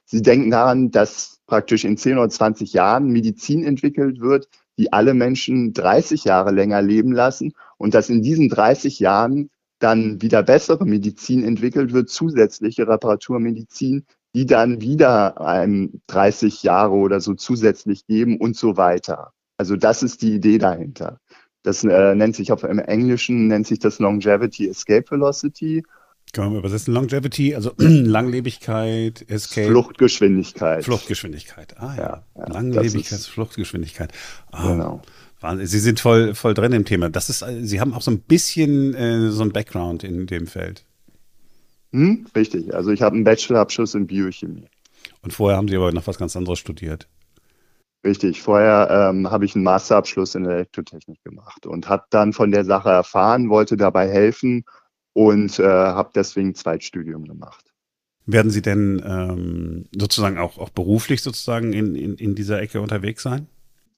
sie 0.04 0.22
denken 0.22 0.50
daran, 0.50 0.90
dass 0.90 1.40
praktisch 1.46 1.84
in 1.84 1.96
10 1.96 2.18
oder 2.18 2.28
20 2.28 2.72
Jahren 2.72 3.08
Medizin 3.08 3.64
entwickelt 3.64 4.20
wird, 4.20 4.48
die 4.78 4.92
alle 4.92 5.12
Menschen 5.12 5.72
30 5.72 6.24
Jahre 6.24 6.52
länger 6.52 6.80
leben 6.80 7.12
lassen 7.12 7.52
und 7.76 7.94
dass 7.94 8.08
in 8.08 8.22
diesen 8.22 8.48
30 8.48 9.00
Jahren 9.00 9.50
dann 9.82 10.22
wieder 10.22 10.42
bessere 10.42 10.84
Medizin 10.86 11.44
entwickelt 11.44 11.92
wird, 11.92 12.08
zusätzliche 12.10 12.86
Reparaturmedizin, 12.88 14.04
die 14.34 14.46
dann 14.46 14.80
wieder 14.80 15.40
einem 15.40 16.00
30 16.06 16.62
Jahre 16.62 16.92
oder 16.94 17.20
so 17.20 17.34
zusätzlich 17.34 18.06
geben 18.06 18.38
und 18.38 18.56
so 18.56 18.76
weiter. 18.76 19.32
Also 19.58 19.76
das 19.76 20.02
ist 20.02 20.22
die 20.22 20.32
Idee 20.34 20.58
dahinter. 20.58 21.18
Das 21.62 21.84
äh, 21.84 22.14
nennt 22.14 22.34
sich 22.34 22.50
auf 22.52 22.64
im 22.64 22.78
Englischen 22.78 23.46
nennt 23.48 23.66
sich 23.66 23.78
das 23.78 23.98
Longevity 23.98 24.68
Escape 24.68 25.08
Velocity 25.10 25.84
Kann 26.32 26.48
man 26.50 26.58
übersetzen? 26.58 26.92
Longevity, 26.94 27.54
also 27.54 27.72
Langlebigkeit, 27.78 29.24
Escape. 29.28 29.68
Fluchtgeschwindigkeit. 29.68 30.84
Fluchtgeschwindigkeit. 30.84 31.78
Ah 31.78 31.94
ja. 31.96 32.02
Ja, 32.02 32.24
ja, 32.36 32.46
Langlebigkeit, 32.48 33.12
ist- 33.18 33.28
Fluchtgeschwindigkeit. 33.28 34.12
Ah, 34.50 34.68
Genau. 34.72 35.02
Wahnsinn. 35.42 35.66
Sie 35.66 35.78
sind 35.78 36.00
voll, 36.00 36.34
voll 36.34 36.54
drin 36.54 36.72
im 36.72 36.84
Thema. 36.84 37.08
Das 37.08 37.28
ist, 37.28 37.44
Sie 37.62 37.80
haben 37.80 37.94
auch 37.94 38.02
so 38.02 38.10
ein 38.10 38.20
bisschen 38.20 38.94
äh, 38.94 39.30
so 39.30 39.42
ein 39.42 39.52
Background 39.52 40.04
in 40.04 40.26
dem 40.26 40.46
Feld. 40.46 40.84
Hm? 41.92 42.26
Richtig. 42.34 42.74
Also 42.74 42.90
ich 42.90 43.02
habe 43.02 43.14
einen 43.14 43.24
Bachelorabschluss 43.24 43.94
in 43.94 44.06
Biochemie. 44.06 44.68
Und 45.22 45.32
vorher 45.32 45.56
haben 45.56 45.68
Sie 45.68 45.76
aber 45.76 45.92
noch 45.92 46.06
was 46.06 46.18
ganz 46.18 46.36
anderes 46.36 46.58
studiert. 46.58 47.08
Richtig. 48.04 48.42
Vorher 48.42 49.10
ähm, 49.10 49.30
habe 49.30 49.44
ich 49.44 49.54
einen 49.54 49.64
Masterabschluss 49.64 50.34
in 50.34 50.44
Elektrotechnik 50.44 51.22
gemacht 51.22 51.66
und 51.66 51.88
habe 51.88 52.04
dann 52.10 52.32
von 52.32 52.50
der 52.50 52.64
Sache 52.64 52.90
erfahren, 52.90 53.48
wollte 53.48 53.76
dabei 53.76 54.08
helfen 54.08 54.64
und 55.12 55.58
äh, 55.58 55.64
habe 55.64 56.10
deswegen 56.14 56.48
ein 56.48 56.54
Zweitstudium 56.54 57.26
gemacht. 57.26 57.72
Werden 58.26 58.50
Sie 58.50 58.62
denn 58.62 59.02
ähm, 59.04 59.84
sozusagen 59.96 60.38
auch, 60.38 60.58
auch 60.58 60.70
beruflich 60.70 61.22
sozusagen 61.22 61.72
in, 61.72 61.94
in, 61.94 62.14
in 62.14 62.34
dieser 62.34 62.60
Ecke 62.60 62.80
unterwegs 62.80 63.22
sein? 63.22 63.48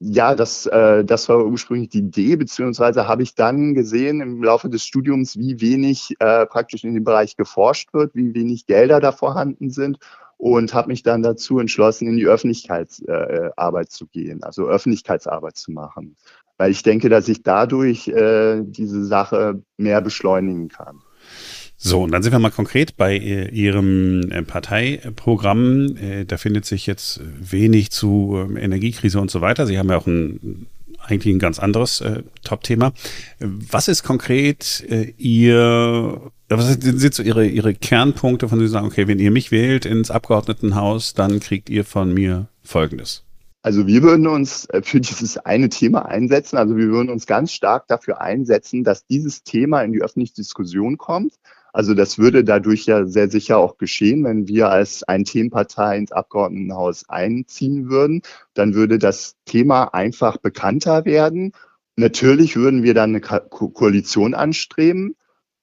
Ja, 0.01 0.35
das, 0.35 0.67
äh, 0.67 1.05
das 1.05 1.29
war 1.29 1.45
ursprünglich 1.45 1.91
die 1.91 1.99
Idee, 1.99 2.37
beziehungsweise 2.37 3.07
habe 3.07 3.23
ich 3.23 3.35
dann 3.35 3.75
gesehen 3.75 4.21
im 4.21 4.43
Laufe 4.43 4.69
des 4.69 4.85
Studiums, 4.85 5.39
wie 5.39 5.61
wenig 5.61 6.15
äh, 6.19 6.47
praktisch 6.47 6.85
in 6.85 6.95
dem 6.95 7.05
Bereich 7.05 7.37
geforscht 7.37 7.95
wird, 7.95 8.15
wie 8.15 8.35
wenig 8.35 8.67
Gelder 8.67 9.01
da 9.01 9.13
vorhanden 9.13 9.71
sind 9.71 9.99
und 10.37 10.75
habe 10.75 10.89
mich 10.89 11.03
dann 11.03 11.23
dazu 11.23 11.59
entschlossen, 11.59 12.09
in 12.09 12.17
die 12.17 12.27
Öffentlichkeitsarbeit 12.27 13.87
äh, 13.87 13.89
zu 13.89 14.07
gehen, 14.07 14.43
also 14.43 14.67
Öffentlichkeitsarbeit 14.67 15.57
zu 15.57 15.73
machen, 15.73 16.17
weil 16.59 16.71
ich 16.71 16.83
denke, 16.83 17.09
dass 17.09 17.29
ich 17.29 17.43
dadurch 17.43 18.09
äh, 18.09 18.63
diese 18.63 19.05
Sache 19.05 19.63
mehr 19.77 20.01
beschleunigen 20.01 20.69
kann. 20.69 21.01
So, 21.87 22.03
und 22.03 22.13
dann 22.13 22.23
sind 22.23 22.33
wir 22.33 22.39
mal 22.39 22.51
konkret 22.51 22.97
bei 22.97 23.15
äh, 23.15 23.51
Ihrem 23.51 24.31
äh, 24.31 24.43
Parteiprogramm. 24.43 25.99
Äh, 25.99 26.25
da 26.25 26.39
findet 26.39 26.65
sich 26.65 26.87
jetzt 26.87 27.21
wenig 27.39 27.91
zu 27.91 28.39
ähm, 28.39 28.57
Energiekrise 28.57 29.21
und 29.21 29.31
so 29.31 29.43
weiter. 29.43 29.67
Sie 29.67 29.79
haben 29.79 29.91
ja 29.91 29.99
auch 29.99 30.07
ein 30.07 30.67
eigentlich 31.07 31.35
ein 31.35 31.39
ganz 31.39 31.59
anderes 31.59 32.01
äh, 32.01 32.23
Top-Thema. 32.43 32.95
Was 33.39 33.89
ist 33.89 34.03
konkret 34.03 34.83
äh, 34.89 35.13
Ihr, 35.19 36.33
was 36.49 36.73
sind, 36.73 37.15
so 37.15 37.23
Ihre, 37.23 37.47
Ihre 37.47 37.75
Kernpunkte, 37.75 38.49
von 38.49 38.59
denen 38.59 38.69
Sie 38.69 38.73
sagen, 38.73 38.87
okay, 38.87 39.07
wenn 39.07 39.19
ihr 39.19 39.31
mich 39.31 39.51
wählt 39.51 39.85
ins 39.85 40.11
Abgeordnetenhaus, 40.11 41.13
dann 41.13 41.39
kriegt 41.39 41.69
ihr 41.69 41.85
von 41.85 42.15
mir 42.15 42.49
Folgendes. 42.63 43.25
Also 43.61 43.87
wir 43.87 44.03
würden 44.03 44.27
uns 44.27 44.65
äh, 44.71 44.81
für 44.83 45.03
dieses 45.03 45.37
eine 45.37 45.69
Thema 45.69 46.07
einsetzen. 46.07 46.57
Also 46.57 46.79
wir 46.79 46.89
würden 46.89 47.11
uns 47.11 47.27
ganz 47.27 47.53
stark 47.53 47.89
dafür 47.89 48.23
einsetzen, 48.23 48.85
dass 48.85 49.05
dieses 49.05 49.43
Thema 49.43 49.83
in 49.83 49.93
die 49.93 50.01
öffentliche 50.01 50.37
Diskussion 50.37 50.97
kommt. 50.97 51.35
Also 51.75 51.93
das 51.93 52.19
würde 52.19 52.45
dadurch 52.45 52.87
ja 52.87 53.05
sehr 53.05 53.29
sicher 53.29 53.59
auch 53.59 53.79
geschehen, 53.79 54.23
wenn 54.23 54.47
wir 54.47 54.71
als 54.71 55.03
ein 55.03 55.25
Themenpartei 55.25 55.99
ins 55.99 56.13
Abgeordnetenhaus 56.13 57.09
einziehen 57.09 57.91
würden. 57.91 58.23
Dann 58.55 58.75
würde 58.75 58.97
das 59.01 59.35
Thema 59.45 59.93
einfach 59.93 60.37
bekannter 60.37 61.05
werden. 61.05 61.51
Natürlich 61.97 62.55
würden 62.55 62.85
wir 62.85 62.95
dann 62.95 63.11
eine 63.11 63.21
Ko 63.21 63.71
Koalition 63.71 64.35
anstreben. 64.35 65.17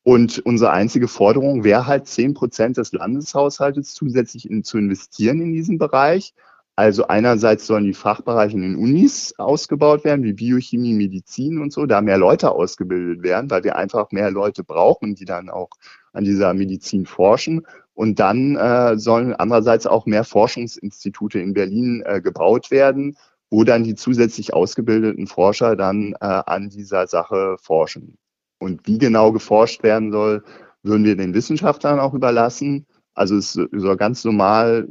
Und 0.04 0.40
unsere 0.40 0.72
einzige 0.72 1.08
Forderung 1.08 1.64
wäre 1.64 1.88
halt, 1.88 2.08
zehn 2.08 2.34
Prozent 2.34 2.76
des 2.76 2.92
Landeshaushaltes 2.92 3.94
zusätzlich 3.94 4.50
in, 4.50 4.66
zu 4.66 4.78
investieren 4.78 5.40
in 5.40 5.54
diesen 5.54 5.78
Bereich. 5.78 6.34
Also 6.82 7.06
einerseits 7.06 7.68
sollen 7.68 7.86
die 7.86 7.94
Fachbereiche 7.94 8.56
in 8.56 8.64
den 8.64 8.76
Unis 8.76 9.36
ausgebaut 9.38 10.04
werden, 10.04 10.24
wie 10.24 10.34
Biochemie, 10.34 10.96
Medizin 10.96 11.60
und 11.62 11.72
so, 11.72 11.86
da 11.86 12.02
mehr 12.02 12.18
Leute 12.18 12.50
ausgebildet 12.50 13.22
werden, 13.22 13.52
weil 13.52 13.64
wir 13.64 13.76
einfach 13.76 14.12
mehr 14.12 14.32
Leute 14.32 14.64
brauchen, 14.64 15.14
die 15.14 15.26
dann 15.26 15.52
auch 15.52 15.70
an 16.12 16.24
dieser 16.24 16.56
Medizin 16.56 17.06
forschen. 17.06 17.68
Und 17.94 18.20
dann 18.20 18.56
äh, 18.56 18.98
sollen 18.98 19.36
andererseits 19.36 19.86
auch 19.86 20.08
mehr 20.08 20.24
Forschungsinstitute 20.24 21.38
in 21.38 21.54
Berlin 21.54 22.02
äh, 22.04 22.20
gebaut 22.20 22.72
werden, 22.72 23.16
wo 23.52 23.64
dann 23.64 23.84
die 23.84 23.94
zusätzlich 23.94 24.56
ausgebildeten 24.56 25.28
Forscher 25.28 25.76
dann 25.76 26.14
äh, 26.14 26.26
an 26.26 26.70
dieser 26.70 27.06
Sache 27.06 27.58
forschen. 27.62 28.18
Und 28.58 28.88
wie 28.88 28.98
genau 28.98 29.32
geforscht 29.32 29.84
werden 29.84 30.12
soll, 30.12 30.44
würden 30.82 31.06
wir 31.06 31.16
den 31.16 31.36
Wissenschaftlern 31.36 32.00
auch 32.00 32.16
überlassen. 32.16 32.88
Also 33.14 33.36
es 33.36 33.54
soll 33.54 33.98
ganz 33.98 34.26
normal 34.26 34.88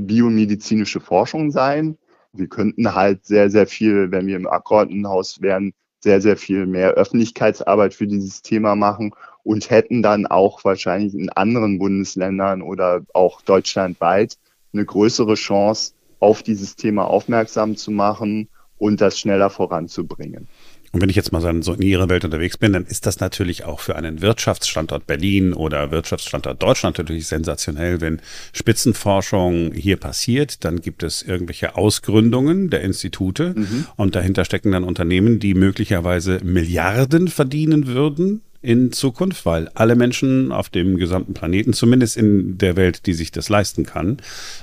biomedizinische 0.00 1.00
Forschung 1.00 1.50
sein. 1.50 1.98
Wir 2.32 2.48
könnten 2.48 2.94
halt 2.94 3.24
sehr, 3.24 3.50
sehr 3.50 3.66
viel, 3.66 4.10
wenn 4.10 4.26
wir 4.26 4.36
im 4.36 4.46
Abgeordnetenhaus 4.46 5.40
wären, 5.40 5.72
sehr, 6.00 6.20
sehr 6.20 6.36
viel 6.36 6.66
mehr 6.66 6.90
Öffentlichkeitsarbeit 6.90 7.94
für 7.94 8.06
dieses 8.06 8.42
Thema 8.42 8.76
machen 8.76 9.12
und 9.42 9.70
hätten 9.70 10.02
dann 10.02 10.26
auch 10.26 10.64
wahrscheinlich 10.64 11.14
in 11.14 11.30
anderen 11.30 11.78
Bundesländern 11.78 12.62
oder 12.62 13.02
auch 13.14 13.40
deutschlandweit 13.40 14.36
eine 14.72 14.84
größere 14.84 15.34
Chance, 15.34 15.94
auf 16.18 16.42
dieses 16.42 16.76
Thema 16.76 17.04
aufmerksam 17.04 17.76
zu 17.76 17.90
machen 17.90 18.48
und 18.78 19.00
das 19.00 19.18
schneller 19.18 19.50
voranzubringen. 19.50 20.48
Und 20.96 21.02
wenn 21.02 21.10
ich 21.10 21.16
jetzt 21.16 21.30
mal 21.30 21.42
so 21.62 21.74
in 21.74 21.82
Ihrer 21.82 22.08
Welt 22.08 22.24
unterwegs 22.24 22.56
bin, 22.56 22.72
dann 22.72 22.86
ist 22.86 23.04
das 23.04 23.20
natürlich 23.20 23.64
auch 23.64 23.80
für 23.80 23.96
einen 23.96 24.22
Wirtschaftsstandort 24.22 25.06
Berlin 25.06 25.52
oder 25.52 25.90
Wirtschaftsstandort 25.90 26.62
Deutschland 26.62 26.96
natürlich 26.96 27.26
sensationell, 27.26 28.00
wenn 28.00 28.22
Spitzenforschung 28.54 29.72
hier 29.74 29.98
passiert. 29.98 30.64
Dann 30.64 30.80
gibt 30.80 31.02
es 31.02 31.20
irgendwelche 31.20 31.76
Ausgründungen 31.76 32.70
der 32.70 32.80
Institute 32.80 33.52
mhm. 33.54 33.84
und 33.96 34.14
dahinter 34.14 34.46
stecken 34.46 34.72
dann 34.72 34.84
Unternehmen, 34.84 35.38
die 35.38 35.52
möglicherweise 35.52 36.40
Milliarden 36.42 37.28
verdienen 37.28 37.88
würden 37.88 38.40
in 38.62 38.90
Zukunft, 38.90 39.44
weil 39.44 39.68
alle 39.74 39.96
Menschen 39.96 40.50
auf 40.50 40.70
dem 40.70 40.96
gesamten 40.96 41.34
Planeten, 41.34 41.74
zumindest 41.74 42.16
in 42.16 42.56
der 42.56 42.74
Welt, 42.76 43.04
die 43.04 43.12
sich 43.12 43.30
das 43.32 43.50
leisten 43.50 43.84
kann, 43.84 44.16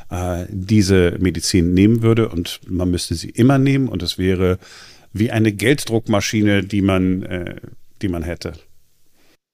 äh, 0.09 0.45
diese 0.49 1.15
Medizin 1.19 1.75
nehmen 1.75 2.01
würde 2.01 2.29
und 2.29 2.59
man 2.67 2.89
müsste 2.89 3.13
sie 3.13 3.29
immer 3.29 3.59
nehmen 3.59 3.87
und 3.87 4.01
es 4.01 4.17
wäre 4.17 4.57
wie 5.13 5.31
eine 5.31 5.53
Gelddruckmaschine, 5.53 6.63
die 6.63 6.81
man, 6.81 7.23
äh, 7.23 7.61
die 8.01 8.09
man 8.09 8.23
hätte. 8.23 8.53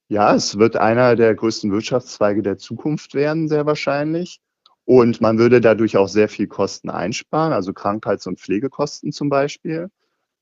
Ja, 0.08 0.34
es 0.34 0.58
wird 0.58 0.76
einer 0.76 1.16
der 1.16 1.36
größten 1.36 1.72
Wirtschaftszweige 1.72 2.42
der 2.42 2.58
Zukunft 2.58 3.14
werden, 3.14 3.48
sehr 3.48 3.66
wahrscheinlich. 3.66 4.40
Und 4.86 5.22
man 5.22 5.38
würde 5.38 5.62
dadurch 5.62 5.98
auch 5.98 6.08
sehr 6.08 6.28
viel 6.28 6.48
Kosten 6.48 6.90
einsparen, 6.90 7.54
also 7.54 7.74
Krankheits- 7.74 8.26
und 8.26 8.40
Pflegekosten 8.40 9.12
zum 9.12 9.30
Beispiel. 9.30 9.90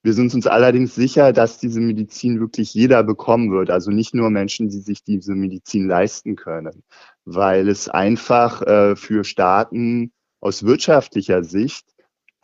Wir 0.04 0.14
sind 0.14 0.34
uns 0.34 0.48
allerdings 0.48 0.96
sicher, 0.96 1.34
dass 1.34 1.60
diese 1.60 1.82
Medizin 1.82 2.40
wirklich 2.40 2.74
jeder 2.74 3.04
bekommen 3.04 3.52
wird. 3.52 3.70
Also 3.70 3.92
nicht 3.92 4.14
nur 4.14 4.30
Menschen, 4.30 4.70
die 4.70 4.80
sich 4.80 5.04
diese 5.04 5.36
Medizin 5.36 5.90
leisten 5.90 6.38
können, 6.38 6.84
weil 7.26 7.68
es 7.68 7.90
einfach 7.90 8.62
äh, 8.62 8.96
für 8.96 9.26
Staaten 9.26 10.14
aus 10.40 10.64
wirtschaftlicher 10.64 11.44
Sicht 11.44 11.86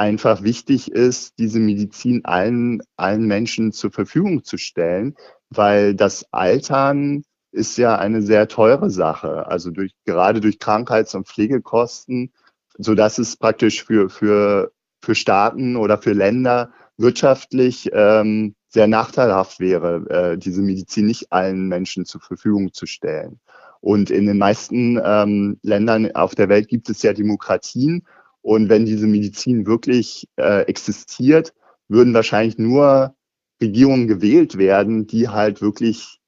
einfach 0.04 0.44
wichtig 0.44 0.92
ist, 0.92 1.40
diese 1.40 1.60
Medizin 1.60 2.26
allen, 2.26 2.82
allen 2.98 3.26
Menschen 3.26 3.72
zur 3.72 3.90
Verfügung 3.92 4.44
zu 4.44 4.58
stellen, 4.58 5.16
weil 5.50 5.96
das 5.96 6.26
Altern 6.32 7.24
ist 7.54 7.78
ja 7.78 7.98
eine 7.98 8.22
sehr 8.22 8.50
teure 8.50 8.90
Sache. 8.90 9.48
Also 9.48 9.72
durch, 9.72 9.94
gerade 10.06 10.42
durch 10.42 10.60
Krankheits- 10.60 11.16
und 11.16 11.28
Pflegekosten, 11.28 12.34
so 12.78 12.96
dass 12.96 13.18
es 13.18 13.38
praktisch 13.38 13.86
für, 13.86 14.10
für, 14.10 14.74
für 15.02 15.16
Staaten 15.16 15.78
oder 15.78 15.98
für 15.98 16.14
Länder 16.14 16.72
wirtschaftlich 16.98 17.90
ähm, 17.94 18.56
sehr 18.68 18.88
nachteilhaft 18.88 19.62
wäre, 19.62 20.10
äh, 20.10 20.38
diese 20.38 20.62
Medizin 20.62 21.06
nicht 21.06 21.32
allen 21.32 21.70
Menschen 21.70 22.06
zur 22.06 22.20
Verfügung 22.20 22.74
zu 22.74 22.88
stellen. 22.88 23.40
Und 23.80 24.10
in 24.10 24.26
den 24.26 24.38
meisten 24.38 25.00
ähm, 25.02 25.60
Ländern 25.62 26.12
auf 26.14 26.36
der 26.36 26.50
Welt 26.50 26.68
gibt 26.68 26.90
es 26.90 27.04
ja 27.04 27.14
Demokratien. 27.14 28.06
Und 28.44 28.70
wenn 28.70 28.86
diese 28.86 29.08
Medizin 29.08 29.66
wirklich 29.66 30.28
äh, 30.36 30.64
existiert, 30.68 31.54
würden 31.88 32.14
wahrscheinlich 32.14 32.58
nur 32.60 33.16
Regierungen 33.62 34.08
gewählt 34.08 34.58
werden, 34.58 35.08
die 35.08 35.30
halt 35.30 35.62
wirklich 35.62 36.20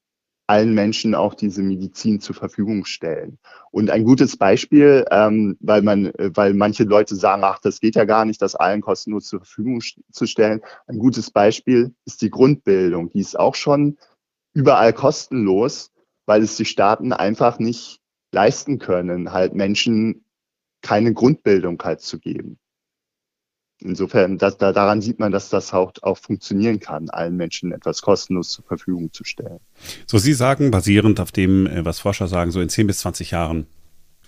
allen 0.48 0.74
Menschen 0.74 1.14
auch 1.14 1.34
diese 1.34 1.62
Medizin 1.62 2.20
zur 2.20 2.34
Verfügung 2.34 2.84
stellen. 2.84 3.38
Und 3.70 3.90
ein 3.90 4.04
gutes 4.04 4.36
Beispiel, 4.36 5.04
ähm, 5.10 5.56
weil 5.60 5.82
man, 5.82 6.12
weil 6.16 6.54
manche 6.54 6.84
Leute 6.84 7.16
sagen, 7.16 7.42
ach, 7.44 7.58
das 7.60 7.80
geht 7.80 7.96
ja 7.96 8.04
gar 8.04 8.24
nicht, 8.24 8.40
das 8.40 8.54
allen 8.54 8.80
kostenlos 8.80 9.26
zur 9.26 9.40
Verfügung 9.40 9.80
zu 10.12 10.26
stellen. 10.26 10.60
Ein 10.86 10.98
gutes 10.98 11.30
Beispiel 11.30 11.94
ist 12.04 12.22
die 12.22 12.30
Grundbildung. 12.30 13.10
Die 13.10 13.20
ist 13.20 13.38
auch 13.38 13.56
schon 13.56 13.98
überall 14.54 14.92
kostenlos, 14.92 15.92
weil 16.26 16.42
es 16.42 16.56
die 16.56 16.64
Staaten 16.64 17.12
einfach 17.12 17.58
nicht 17.58 18.00
leisten 18.32 18.78
können, 18.78 19.32
halt 19.32 19.54
Menschen 19.54 20.25
keine 20.86 21.12
Grundbildung 21.12 21.82
halt 21.82 22.00
zu 22.00 22.20
geben. 22.20 22.58
Insofern, 23.80 24.38
das, 24.38 24.56
da, 24.56 24.72
daran 24.72 25.02
sieht 25.02 25.18
man, 25.18 25.32
dass 25.32 25.50
das 25.50 25.74
auch, 25.74 25.92
auch 26.02 26.16
funktionieren 26.16 26.78
kann, 26.80 27.10
allen 27.10 27.36
Menschen 27.36 27.72
etwas 27.72 28.00
kostenlos 28.02 28.50
zur 28.50 28.64
Verfügung 28.64 29.12
zu 29.12 29.24
stellen. 29.24 29.58
So, 30.06 30.16
Sie 30.16 30.32
sagen, 30.32 30.70
basierend 30.70 31.20
auf 31.20 31.32
dem, 31.32 31.68
was 31.84 31.98
Forscher 31.98 32.28
sagen, 32.28 32.52
so 32.52 32.60
in 32.60 32.68
10 32.68 32.86
bis 32.86 32.98
20 32.98 33.32
Jahren 33.32 33.66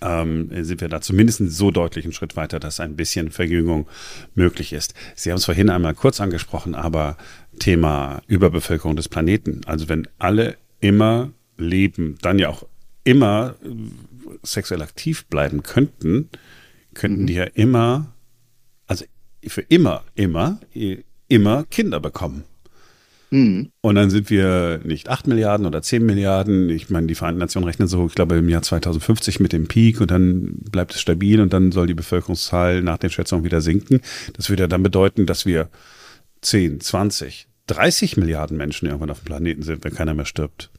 ähm, 0.01 0.51
sind 0.65 0.81
wir 0.81 0.89
da 0.89 1.01
zumindest 1.01 1.43
so 1.51 1.71
deutlich 1.71 2.05
einen 2.05 2.13
Schritt 2.13 2.37
weiter, 2.37 2.59
dass 2.59 2.81
ein 2.81 2.97
bisschen 2.97 3.31
Verjüngung 3.31 3.87
möglich 4.35 4.73
ist. 4.73 4.95
Sie 5.15 5.31
haben 5.31 5.39
es 5.39 5.45
vorhin 5.45 5.71
einmal 5.71 5.95
kurz 5.95 6.21
angesprochen, 6.21 6.75
aber 6.75 7.17
Thema 7.59 8.21
Überbevölkerung 8.27 8.97
des 8.97 9.09
Planeten. 9.09 9.61
Also 9.67 9.89
wenn 9.89 10.09
alle 10.19 10.57
immer 10.81 11.31
leben, 11.57 12.19
dann 12.21 12.39
ja 12.39 12.49
auch 12.49 12.65
immer 13.05 13.55
äh, 13.65 13.69
sexuell 14.43 14.83
aktiv 14.83 15.27
bleiben 15.27 15.63
könnten, 15.63 16.31
könnten 16.95 17.23
mhm. 17.23 17.27
die 17.27 17.35
ja 17.35 17.45
immer, 17.45 18.13
also 18.87 19.05
für 19.47 19.63
immer, 19.63 20.05
immer, 20.15 20.61
immer 21.29 21.65
Kinder 21.65 22.01
bekommen. 22.01 22.45
Mhm. 23.31 23.71
Und 23.81 23.95
dann 23.95 24.11
sind 24.11 24.31
wir 24.31 24.81
nicht 24.85 25.09
8 25.09 25.27
Milliarden 25.27 25.67
oder 25.67 25.83
10 25.83 26.05
Milliarden. 26.05 26.71
Ich 26.71 26.89
meine, 26.91 27.07
die 27.07 27.15
Vereinten 27.15 27.41
Nationen 27.41 27.67
rechnen 27.67 27.89
so, 27.89 28.07
ich 28.07 28.15
glaube, 28.15 28.37
im 28.37 28.49
Jahr 28.49 28.63
2050 28.63 29.41
mit 29.41 29.53
dem 29.53 29.69
Peak 29.69 30.01
und 30.01 30.11
dann 30.11 30.57
bleibt 30.71 30.95
es 30.95 31.01
stabil 31.01 31.41
und 31.41 31.53
dann 31.53 31.73
soll 31.73 31.87
die 31.87 31.95
Bevölkerungszahl 31.95 32.83
nach 32.83 32.99
den 32.99 33.11
Schätzungen 33.11 33.45
wieder 33.45 33.61
sinken. 33.61 34.01
Das 34.35 34.49
würde 34.49 34.65
ja 34.65 34.67
dann 34.67 34.83
bedeuten, 34.83 35.27
dass 35.27 35.45
wir 35.45 35.69
10, 36.41 36.81
20, 36.81 37.49
30 37.67 38.17
Milliarden 38.17 38.57
Menschen 38.57 38.87
irgendwann 38.87 39.11
auf 39.11 39.21
dem 39.21 39.27
Planeten 39.27 39.63
sind, 39.63 39.85
wenn 39.85 39.95
keiner 39.95 40.15
mehr 40.15 40.25
stirbt. 40.25 40.71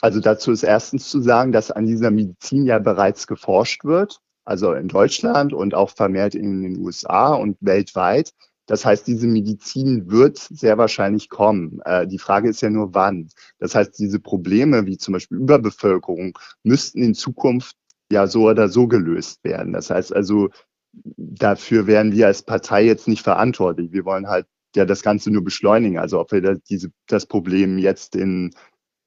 Also 0.00 0.20
dazu 0.20 0.52
ist 0.52 0.62
erstens 0.62 1.08
zu 1.08 1.20
sagen, 1.20 1.52
dass 1.52 1.70
an 1.70 1.86
dieser 1.86 2.10
Medizin 2.10 2.64
ja 2.64 2.78
bereits 2.78 3.26
geforscht 3.26 3.84
wird, 3.84 4.20
also 4.44 4.72
in 4.72 4.88
Deutschland 4.88 5.52
und 5.52 5.74
auch 5.74 5.90
vermehrt 5.90 6.34
in 6.34 6.62
den 6.62 6.78
USA 6.78 7.34
und 7.34 7.56
weltweit. 7.60 8.32
Das 8.66 8.84
heißt, 8.84 9.06
diese 9.06 9.26
Medizin 9.26 10.10
wird 10.10 10.36
sehr 10.38 10.76
wahrscheinlich 10.76 11.30
kommen. 11.30 11.80
Äh, 11.84 12.06
die 12.06 12.18
Frage 12.18 12.50
ist 12.50 12.60
ja 12.60 12.68
nur, 12.68 12.94
wann. 12.94 13.30
Das 13.58 13.74
heißt, 13.74 13.98
diese 13.98 14.20
Probleme 14.20 14.84
wie 14.86 14.98
zum 14.98 15.14
Beispiel 15.14 15.38
Überbevölkerung 15.38 16.38
müssten 16.62 17.02
in 17.02 17.14
Zukunft 17.14 17.76
ja 18.12 18.26
so 18.26 18.48
oder 18.48 18.68
so 18.68 18.86
gelöst 18.86 19.42
werden. 19.42 19.72
Das 19.72 19.90
heißt 19.90 20.14
also, 20.14 20.50
dafür 20.92 21.86
wären 21.86 22.12
wir 22.12 22.26
als 22.26 22.42
Partei 22.42 22.84
jetzt 22.84 23.08
nicht 23.08 23.22
verantwortlich. 23.22 23.92
Wir 23.92 24.04
wollen 24.04 24.28
halt 24.28 24.46
ja 24.76 24.84
das 24.84 25.02
Ganze 25.02 25.30
nur 25.30 25.44
beschleunigen. 25.44 25.98
Also 25.98 26.20
ob 26.20 26.32
wir 26.32 26.42
das, 26.42 26.58
diese, 26.68 26.90
das 27.06 27.24
Problem 27.26 27.78
jetzt 27.78 28.16
in 28.16 28.50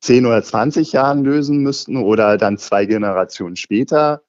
10 0.02 0.26
oder 0.26 0.44
20 0.44 0.92
Jahren 0.92 1.24
lösen 1.24 1.60
müssten 1.60 1.98
oder 1.98 2.38
dann 2.38 2.58
zwei 2.58 2.86
Generationen 2.86 3.56
später. 3.56 4.24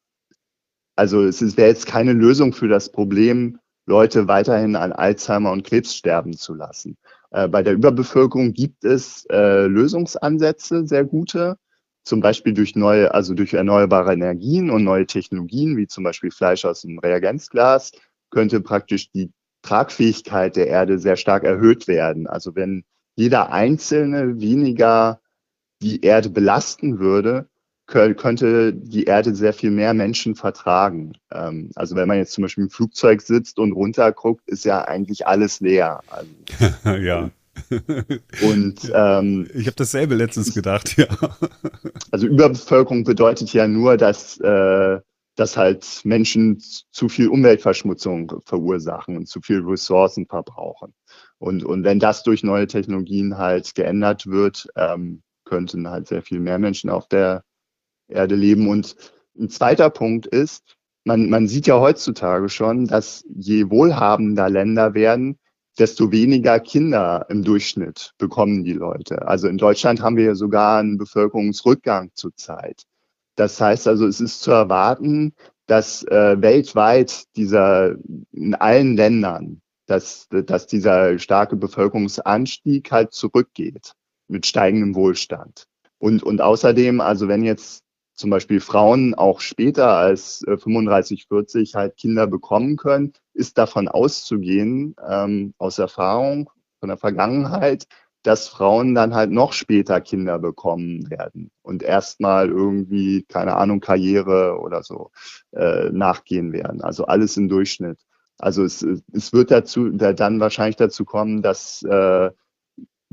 Also 0.96 1.24
es 1.24 1.56
wäre 1.56 1.68
jetzt 1.68 1.86
keine 1.86 2.12
Lösung 2.12 2.52
für 2.52 2.68
das 2.68 2.92
Problem, 2.92 3.58
Leute 3.86 4.28
weiterhin 4.28 4.76
an 4.76 4.92
Alzheimer 4.92 5.50
und 5.50 5.64
Krebs 5.64 5.96
sterben 5.96 6.34
zu 6.34 6.54
lassen. 6.54 6.96
Äh, 7.30 7.48
bei 7.48 7.62
der 7.62 7.72
Überbevölkerung 7.72 8.52
gibt 8.52 8.84
es 8.84 9.26
äh, 9.30 9.66
Lösungsansätze, 9.66 10.86
sehr 10.86 11.04
gute, 11.04 11.56
zum 12.04 12.20
Beispiel 12.20 12.52
durch 12.52 12.76
neue, 12.76 13.12
also 13.12 13.34
durch 13.34 13.54
erneuerbare 13.54 14.12
Energien 14.12 14.70
und 14.70 14.84
neue 14.84 15.06
Technologien, 15.06 15.76
wie 15.76 15.86
zum 15.86 16.04
Beispiel 16.04 16.30
Fleisch 16.30 16.64
aus 16.64 16.82
dem 16.82 16.98
Reagenzglas, 16.98 17.92
könnte 18.30 18.60
praktisch 18.60 19.10
die 19.10 19.32
Tragfähigkeit 19.62 20.56
der 20.56 20.66
Erde 20.66 20.98
sehr 20.98 21.16
stark 21.16 21.44
erhöht 21.44 21.88
werden. 21.88 22.26
Also 22.26 22.54
wenn 22.54 22.84
jeder 23.16 23.52
Einzelne 23.52 24.40
weniger 24.40 25.21
die 25.82 26.00
Erde 26.02 26.30
belasten 26.30 26.98
würde, 26.98 27.48
könnte 27.86 28.72
die 28.72 29.04
Erde 29.04 29.34
sehr 29.34 29.52
viel 29.52 29.70
mehr 29.70 29.92
Menschen 29.92 30.34
vertragen. 30.34 31.12
Ähm, 31.30 31.70
also 31.74 31.94
wenn 31.94 32.08
man 32.08 32.16
jetzt 32.16 32.32
zum 32.32 32.42
Beispiel 32.42 32.64
im 32.64 32.70
Flugzeug 32.70 33.20
sitzt 33.20 33.58
und 33.58 33.72
runterguckt, 33.72 34.48
ist 34.48 34.64
ja 34.64 34.82
eigentlich 34.82 35.26
alles 35.26 35.60
leer. 35.60 36.00
Also, 36.08 36.98
ja. 36.98 37.30
Und 38.42 38.90
ähm, 38.94 39.46
ich 39.52 39.66
habe 39.66 39.76
dasselbe 39.76 40.14
letztens 40.14 40.54
gedacht, 40.54 40.96
ja. 40.96 41.06
Also 42.10 42.26
Überbevölkerung 42.26 43.04
bedeutet 43.04 43.52
ja 43.52 43.68
nur, 43.68 43.98
dass, 43.98 44.38
äh, 44.40 45.00
dass 45.36 45.56
halt 45.58 46.00
Menschen 46.04 46.62
zu 46.90 47.10
viel 47.10 47.28
Umweltverschmutzung 47.28 48.40
verursachen 48.46 49.18
und 49.18 49.28
zu 49.28 49.42
viel 49.42 49.60
Ressourcen 49.60 50.26
verbrauchen. 50.26 50.94
Und, 51.38 51.62
und 51.62 51.84
wenn 51.84 51.98
das 51.98 52.22
durch 52.22 52.42
neue 52.42 52.68
Technologien 52.68 53.36
halt 53.36 53.74
geändert 53.74 54.26
wird, 54.26 54.68
ähm, 54.76 55.22
könnten 55.44 55.88
halt 55.88 56.08
sehr 56.08 56.22
viel 56.22 56.40
mehr 56.40 56.58
Menschen 56.58 56.90
auf 56.90 57.08
der 57.08 57.44
Erde 58.08 58.34
leben. 58.34 58.68
Und 58.68 58.96
ein 59.38 59.48
zweiter 59.48 59.90
Punkt 59.90 60.26
ist, 60.26 60.76
man, 61.04 61.28
man 61.30 61.48
sieht 61.48 61.66
ja 61.66 61.80
heutzutage 61.80 62.48
schon, 62.48 62.86
dass 62.86 63.24
je 63.28 63.70
wohlhabender 63.70 64.48
Länder 64.48 64.94
werden, 64.94 65.38
desto 65.78 66.12
weniger 66.12 66.60
Kinder 66.60 67.26
im 67.28 67.42
Durchschnitt 67.42 68.12
bekommen 68.18 68.62
die 68.64 68.74
Leute. 68.74 69.26
Also 69.26 69.48
in 69.48 69.58
Deutschland 69.58 70.02
haben 70.02 70.16
wir 70.16 70.24
ja 70.24 70.34
sogar 70.34 70.78
einen 70.78 70.98
Bevölkerungsrückgang 70.98 72.10
zurzeit. 72.14 72.82
Das 73.36 73.60
heißt 73.60 73.88
also, 73.88 74.06
es 74.06 74.20
ist 74.20 74.42
zu 74.42 74.50
erwarten, 74.50 75.34
dass 75.66 76.02
äh, 76.04 76.40
weltweit 76.40 77.24
dieser 77.36 77.96
in 78.32 78.54
allen 78.54 78.96
Ländern, 78.96 79.62
dass, 79.86 80.28
dass 80.28 80.66
dieser 80.66 81.18
starke 81.18 81.56
Bevölkerungsanstieg 81.56 82.92
halt 82.92 83.14
zurückgeht 83.14 83.94
mit 84.28 84.46
steigendem 84.46 84.94
Wohlstand. 84.94 85.66
Und, 85.98 86.22
und 86.22 86.40
außerdem, 86.40 87.00
also 87.00 87.28
wenn 87.28 87.44
jetzt 87.44 87.82
zum 88.14 88.30
Beispiel 88.30 88.60
Frauen 88.60 89.14
auch 89.14 89.40
später 89.40 89.88
als 89.96 90.44
35, 90.46 91.22
äh, 91.22 91.26
40 91.28 91.74
halt 91.74 91.96
Kinder 91.96 92.26
bekommen 92.26 92.76
können, 92.76 93.12
ist 93.34 93.58
davon 93.58 93.88
auszugehen, 93.88 94.94
ähm, 95.08 95.54
aus 95.58 95.78
Erfahrung 95.78 96.50
von 96.80 96.88
der 96.88 96.98
Vergangenheit, 96.98 97.86
dass 98.22 98.48
Frauen 98.48 98.94
dann 98.94 99.14
halt 99.14 99.30
noch 99.30 99.52
später 99.52 100.00
Kinder 100.00 100.38
bekommen 100.38 101.10
werden 101.10 101.50
und 101.62 101.82
erstmal 101.82 102.48
irgendwie, 102.48 103.24
keine 103.24 103.56
Ahnung, 103.56 103.80
Karriere 103.80 104.58
oder 104.60 104.82
so 104.82 105.10
äh, 105.52 105.90
nachgehen 105.90 106.52
werden. 106.52 106.82
Also 106.82 107.06
alles 107.06 107.36
im 107.36 107.48
Durchschnitt. 107.48 107.98
Also 108.38 108.64
es, 108.64 108.82
es 109.12 109.32
wird 109.32 109.50
dazu 109.50 109.90
dann 109.90 110.40
wahrscheinlich 110.40 110.76
dazu 110.76 111.04
kommen, 111.04 111.42
dass 111.42 111.82
äh, 111.82 112.30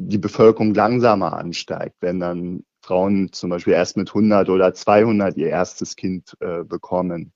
die 0.07 0.17
Bevölkerung 0.17 0.73
langsamer 0.73 1.33
ansteigt, 1.33 1.95
wenn 1.99 2.19
dann 2.19 2.63
Frauen 2.81 3.31
zum 3.33 3.49
Beispiel 3.49 3.73
erst 3.73 3.97
mit 3.97 4.09
100 4.09 4.49
oder 4.49 4.73
200 4.73 5.35
ihr 5.38 5.49
erstes 5.49 5.95
Kind 5.95 6.35
äh, 6.39 6.63
bekommen. 6.63 7.33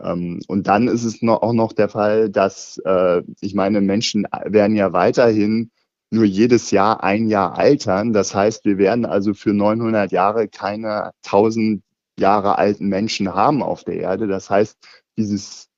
Ähm, 0.00 0.40
und 0.48 0.66
dann 0.66 0.88
ist 0.88 1.04
es 1.04 1.22
noch, 1.22 1.42
auch 1.42 1.52
noch 1.52 1.72
der 1.72 1.88
Fall, 1.88 2.30
dass, 2.30 2.78
äh, 2.84 3.22
ich 3.40 3.54
meine, 3.54 3.80
Menschen 3.80 4.26
werden 4.44 4.76
ja 4.76 4.92
weiterhin 4.92 5.70
nur 6.10 6.24
jedes 6.24 6.72
Jahr 6.72 7.02
ein 7.04 7.28
Jahr 7.28 7.56
altern. 7.58 8.12
Das 8.12 8.34
heißt, 8.34 8.64
wir 8.64 8.78
werden 8.78 9.06
also 9.06 9.32
für 9.34 9.52
900 9.52 10.10
Jahre 10.10 10.48
keine 10.48 11.12
1000 11.24 11.82
Jahre 12.18 12.58
alten 12.58 12.88
Menschen 12.88 13.34
haben 13.34 13.62
auf 13.62 13.84
der 13.84 13.96
Erde. 13.96 14.26
Das 14.26 14.50
heißt, 14.50 14.76
dieses 15.16 15.68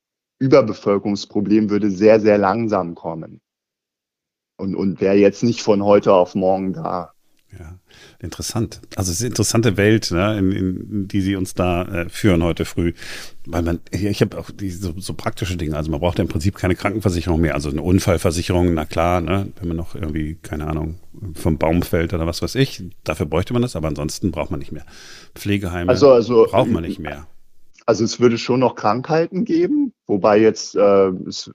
Überbevölkerungsproblem 0.41 1.71
würde 1.71 1.91
sehr, 1.91 2.21
sehr 2.21 2.39
langsam 2.39 2.95
kommen 2.95 3.41
und, 4.63 4.77
und 4.77 5.01
wäre 5.01 5.17
jetzt 5.17 5.43
nicht 5.43 5.61
von 5.61 5.83
heute 5.83 6.13
auf 6.13 6.37
morgen 6.37 6.73
da. 6.73 7.13
Ja, 7.59 7.79
interessant. 8.21 8.81
Also 8.97 9.11
es 9.11 9.17
ist 9.17 9.23
eine 9.23 9.31
interessante 9.31 9.77
Welt, 9.77 10.11
ne, 10.11 10.39
in, 10.39 10.53
in 10.53 11.09
die 11.09 11.21
Sie 11.21 11.37
uns 11.37 11.53
da 11.53 11.83
äh, 11.83 12.09
führen 12.09 12.43
heute 12.45 12.65
früh. 12.65 12.95
Weil 13.45 13.63
man, 13.63 13.81
ich 13.91 14.23
habe 14.23 14.39
auch 14.39 14.51
diese 14.51 14.79
so, 14.79 14.95
so 14.97 15.15
praktische 15.15 15.57
Dinge. 15.57 15.77
Also 15.77 15.91
man 15.91 16.01
braucht 16.01 16.19
ja 16.19 16.23
im 16.23 16.29
Prinzip 16.29 16.55
keine 16.55 16.77
Krankenversicherung 16.77 17.41
mehr. 17.41 17.55
Also 17.55 17.71
eine 17.71 17.83
Unfallversicherung, 17.83 18.73
na 18.73 18.87
klar, 18.87 19.21
ne, 19.21 19.49
wenn 19.59 19.69
man 19.69 19.77
noch 19.77 19.97
irgendwie, 19.97 20.39
keine 20.41 20.69
Ahnung, 20.69 21.01
vom 21.35 21.59
Baum 21.59 21.83
fällt 21.83 22.15
oder 22.15 22.27
was 22.27 22.41
weiß 22.41 22.55
ich, 22.55 22.85
dafür 23.05 23.27
bräuchte 23.27 23.53
man 23.53 23.63
das, 23.63 23.77
aber 23.77 23.89
ansonsten 23.89 24.31
braucht 24.31 24.53
man 24.53 24.61
nicht 24.61 24.73
mehr. 24.73 24.87
Pflegeheime 25.35 25.91
also, 25.91 26.13
also, 26.13 26.47
braucht 26.49 26.71
man 26.71 26.85
nicht 26.85 27.01
mehr. 27.01 27.27
Also 27.85 28.05
es 28.05 28.21
würde 28.21 28.39
schon 28.39 28.61
noch 28.61 28.77
Krankheiten 28.77 29.45
geben, 29.45 29.93
wobei 30.07 30.39
jetzt 30.39 30.77
äh, 30.77 31.09
es 31.29 31.51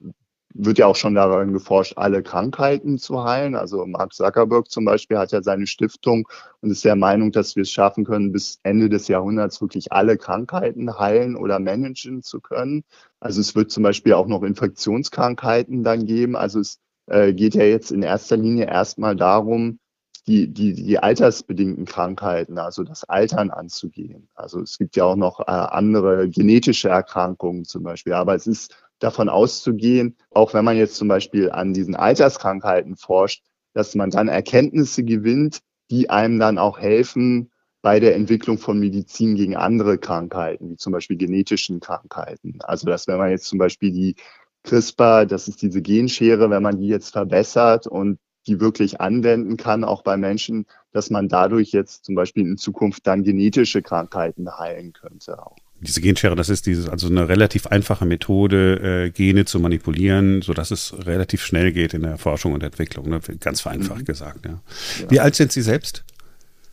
wird 0.58 0.78
ja 0.78 0.86
auch 0.86 0.96
schon 0.96 1.14
daran 1.14 1.52
geforscht, 1.52 1.94
alle 1.96 2.22
Krankheiten 2.22 2.98
zu 2.98 3.24
heilen. 3.24 3.54
Also 3.54 3.86
Mark 3.86 4.12
Zuckerberg 4.12 4.70
zum 4.70 4.84
Beispiel 4.84 5.16
hat 5.16 5.32
ja 5.32 5.42
seine 5.42 5.66
Stiftung 5.66 6.28
und 6.60 6.70
ist 6.70 6.84
der 6.84 6.96
Meinung, 6.96 7.30
dass 7.32 7.54
wir 7.54 7.62
es 7.62 7.70
schaffen 7.70 8.04
können, 8.04 8.32
bis 8.32 8.58
Ende 8.64 8.88
des 8.88 9.08
Jahrhunderts 9.08 9.60
wirklich 9.60 9.92
alle 9.92 10.18
Krankheiten 10.18 10.98
heilen 10.98 11.36
oder 11.36 11.60
managen 11.60 12.22
zu 12.22 12.40
können. 12.40 12.84
Also 13.20 13.40
es 13.40 13.54
wird 13.54 13.70
zum 13.70 13.84
Beispiel 13.84 14.14
auch 14.14 14.26
noch 14.26 14.42
Infektionskrankheiten 14.42 15.84
dann 15.84 16.06
geben. 16.06 16.34
Also 16.36 16.60
es 16.60 16.80
äh, 17.06 17.32
geht 17.32 17.54
ja 17.54 17.64
jetzt 17.64 17.92
in 17.92 18.02
erster 18.02 18.36
Linie 18.36 18.66
erstmal 18.66 19.14
darum, 19.14 19.78
die, 20.26 20.52
die, 20.52 20.74
die 20.74 20.98
altersbedingten 20.98 21.86
Krankheiten, 21.86 22.58
also 22.58 22.84
das 22.84 23.04
Altern 23.04 23.50
anzugehen. 23.50 24.28
Also 24.34 24.60
es 24.60 24.76
gibt 24.76 24.94
ja 24.96 25.04
auch 25.04 25.16
noch 25.16 25.40
äh, 25.40 25.44
andere 25.46 26.28
genetische 26.28 26.90
Erkrankungen 26.90 27.64
zum 27.64 27.82
Beispiel, 27.82 28.12
aber 28.12 28.34
es 28.34 28.46
ist 28.46 28.74
davon 28.98 29.28
auszugehen, 29.28 30.16
auch 30.30 30.54
wenn 30.54 30.64
man 30.64 30.76
jetzt 30.76 30.96
zum 30.96 31.08
Beispiel 31.08 31.50
an 31.50 31.72
diesen 31.72 31.94
Alterskrankheiten 31.94 32.96
forscht, 32.96 33.42
dass 33.74 33.94
man 33.94 34.10
dann 34.10 34.28
Erkenntnisse 34.28 35.04
gewinnt, 35.04 35.60
die 35.90 36.10
einem 36.10 36.38
dann 36.38 36.58
auch 36.58 36.78
helfen 36.78 37.50
bei 37.80 38.00
der 38.00 38.16
Entwicklung 38.16 38.58
von 38.58 38.78
Medizin 38.78 39.36
gegen 39.36 39.56
andere 39.56 39.98
Krankheiten, 39.98 40.70
wie 40.70 40.76
zum 40.76 40.92
Beispiel 40.92 41.16
genetischen 41.16 41.80
Krankheiten. 41.80 42.58
Also 42.62 42.86
dass 42.86 43.06
wenn 43.06 43.18
man 43.18 43.30
jetzt 43.30 43.46
zum 43.46 43.58
Beispiel 43.58 43.92
die 43.92 44.16
CRISPR, 44.64 45.26
das 45.26 45.48
ist 45.48 45.62
diese 45.62 45.80
Genschere, 45.80 46.50
wenn 46.50 46.62
man 46.62 46.78
die 46.78 46.88
jetzt 46.88 47.10
verbessert 47.10 47.86
und 47.86 48.18
die 48.46 48.60
wirklich 48.60 49.00
anwenden 49.00 49.56
kann, 49.56 49.84
auch 49.84 50.02
bei 50.02 50.16
Menschen, 50.16 50.66
dass 50.90 51.10
man 51.10 51.28
dadurch 51.28 51.70
jetzt 51.72 52.04
zum 52.04 52.14
Beispiel 52.14 52.46
in 52.46 52.56
Zukunft 52.56 53.06
dann 53.06 53.22
genetische 53.22 53.82
Krankheiten 53.82 54.58
heilen 54.58 54.92
könnte 54.92 55.44
auch 55.46 55.56
diese 55.80 56.00
Genschere, 56.00 56.34
das 56.34 56.48
ist 56.48 56.66
dieses, 56.66 56.88
also 56.88 57.06
eine 57.06 57.28
relativ 57.28 57.66
einfache 57.68 58.04
Methode, 58.04 59.06
äh, 59.06 59.10
Gene 59.10 59.44
zu 59.44 59.60
manipulieren, 59.60 60.42
so 60.42 60.52
dass 60.52 60.70
es 60.70 60.94
relativ 61.06 61.44
schnell 61.44 61.72
geht 61.72 61.94
in 61.94 62.02
der 62.02 62.18
Forschung 62.18 62.52
und 62.52 62.62
Entwicklung, 62.62 63.08
ne? 63.08 63.20
ganz 63.40 63.60
vereinfacht 63.60 64.00
mhm. 64.00 64.04
gesagt. 64.04 64.44
Ja. 64.44 64.60
ja. 65.00 65.10
Wie 65.10 65.20
alt 65.20 65.36
sind 65.36 65.52
Sie 65.52 65.62
selbst? 65.62 66.04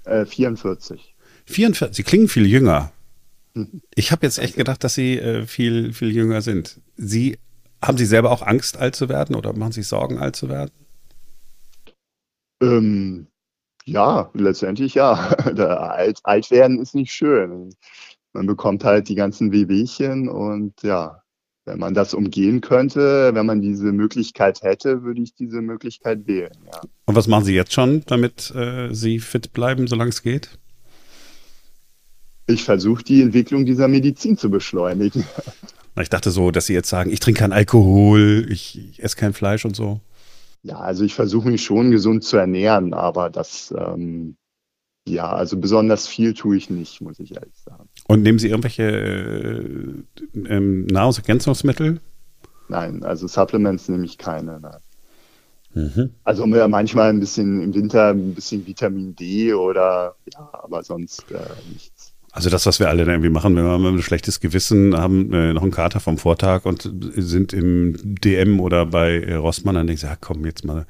Äh, 0.06 0.26
44. 0.26 1.16
44, 1.46 1.96
Sie 1.96 2.04
klingen 2.04 2.28
viel 2.28 2.48
jünger. 2.48 2.92
Ich 3.94 4.12
habe 4.12 4.26
jetzt 4.26 4.40
echt 4.40 4.56
gedacht, 4.56 4.84
dass 4.84 4.96
Sie 4.96 5.18
äh, 5.18 5.46
viel, 5.46 5.94
viel 5.94 6.12
jünger 6.12 6.42
sind. 6.42 6.82
Sie, 6.98 7.38
haben 7.82 7.98
Sie 7.98 8.06
selber 8.06 8.32
auch 8.32 8.42
Angst, 8.42 8.78
alt 8.78 8.96
zu 8.96 9.08
werden 9.08 9.36
oder 9.36 9.54
machen 9.54 9.72
Sie 9.72 9.82
sich 9.82 9.88
Sorgen, 9.88 10.18
alt 10.18 10.36
zu 10.36 10.50
werden? 10.50 10.72
Ähm, 12.62 13.28
ja, 13.86 14.30
letztendlich 14.34 14.96
ja. 14.96 15.14
alt, 15.14 16.20
alt 16.24 16.52
werden 16.52 16.82
ist 16.82 16.96
nicht 16.96 17.14
schön. 17.14 17.74
Man 18.36 18.48
bekommt 18.48 18.84
halt 18.84 19.08
die 19.08 19.16
ganzen 19.16 19.54
Wehwehchen 19.54 20.28
und 20.28 20.74
ja, 20.84 21.22
wenn 21.64 21.80
man 21.80 21.94
das 21.94 22.14
umgehen 22.14 22.60
könnte, 22.60 23.32
wenn 23.34 23.46
man 23.46 23.62
diese 23.62 23.94
Möglichkeit 23.94 24.62
hätte, 24.62 25.04
würde 25.04 25.22
ich 25.22 25.36
diese 25.36 25.62
Möglichkeit 25.62 26.28
wählen. 26.28 26.52
Ja. 26.66 26.82
Und 27.06 27.16
was 27.16 27.28
machen 27.28 27.46
Sie 27.46 27.56
jetzt 27.56 27.72
schon, 27.72 28.04
damit 28.08 28.54
äh, 28.54 28.94
Sie 28.94 29.20
fit 29.20 29.54
bleiben, 29.54 29.88
solange 29.88 30.10
es 30.10 30.22
geht? 30.22 30.60
Ich 32.46 32.66
versuche 32.66 33.06
die 33.06 33.22
Entwicklung 33.22 33.66
dieser 33.66 33.88
Medizin 33.88 34.38
zu 34.38 34.50
beschleunigen. 34.50 35.26
Ich 35.98 36.10
dachte 36.10 36.30
so, 36.30 36.52
dass 36.52 36.66
Sie 36.66 36.74
jetzt 36.74 36.90
sagen, 36.90 37.10
ich 37.10 37.22
trinke 37.22 37.40
keinen 37.40 37.54
Alkohol, 37.54 38.48
ich, 38.50 38.78
ich 38.78 39.02
esse 39.02 39.16
kein 39.16 39.32
Fleisch 39.32 39.64
und 39.64 39.78
so. 39.78 40.02
Ja, 40.62 40.80
also 40.80 41.06
ich 41.06 41.16
versuche 41.16 41.48
mich 41.48 41.64
schon 41.64 41.90
gesund 41.90 42.26
zu 42.26 42.36
ernähren, 42.36 42.94
aber 42.94 43.30
das, 43.30 43.74
ähm, 43.78 44.36
ja, 45.08 45.32
also 45.32 45.58
besonders 45.58 46.06
viel 46.06 46.34
tue 46.34 46.58
ich 46.58 46.70
nicht, 46.70 47.00
muss 47.00 47.18
ich 47.20 47.34
ehrlich 47.34 47.56
sagen. 47.56 47.88
Und 48.08 48.22
nehmen 48.22 48.40
Sie 48.40 48.50
irgendwelche 48.50 48.84
äh, 48.84 50.48
ähm, 50.48 50.86
Nahrungsergänzungsmittel? 50.86 52.00
Nein, 52.68 53.04
also 53.04 53.28
Supplements 53.28 53.90
nehme 53.90 54.06
ich 54.06 54.18
keine. 54.18 54.60
Nein. 54.60 54.80
Mhm. 55.76 56.12
Also 56.24 56.46
manchmal 56.48 57.10
ein 57.10 57.20
bisschen 57.20 57.62
im 57.62 57.74
Winter 57.74 58.10
ein 58.12 58.34
bisschen 58.34 58.66
Vitamin 58.66 59.16
D 59.16 59.54
oder 59.54 60.16
ja, 60.34 60.50
aber 60.54 60.84
sonst 60.84 61.30
äh, 61.32 61.40
nichts. 61.72 62.14
Also 62.32 62.50
das, 62.50 62.66
was 62.66 62.80
wir 62.80 62.90
alle 62.90 63.04
irgendwie 63.04 63.30
machen, 63.30 63.56
wenn 63.56 63.64
wir 63.64 63.90
ein 63.90 64.02
schlechtes 64.02 64.40
Gewissen 64.40 64.98
haben, 64.98 65.32
äh, 65.34 65.54
noch 65.54 65.62
einen 65.62 65.72
Kater 65.72 66.00
vom 66.00 66.18
Vortag 66.18 66.66
und 66.66 66.90
sind 67.16 67.54
im 67.54 67.96
DM 68.22 68.60
oder 68.60 68.86
bei 68.86 69.20
äh, 69.20 69.36
Rossmann, 69.36 69.76
dann 69.76 69.88
denken 69.88 70.02
sie, 70.02 70.08
ja 70.08 70.18
komm, 70.20 70.46
jetzt 70.46 70.66
mal 70.66 70.86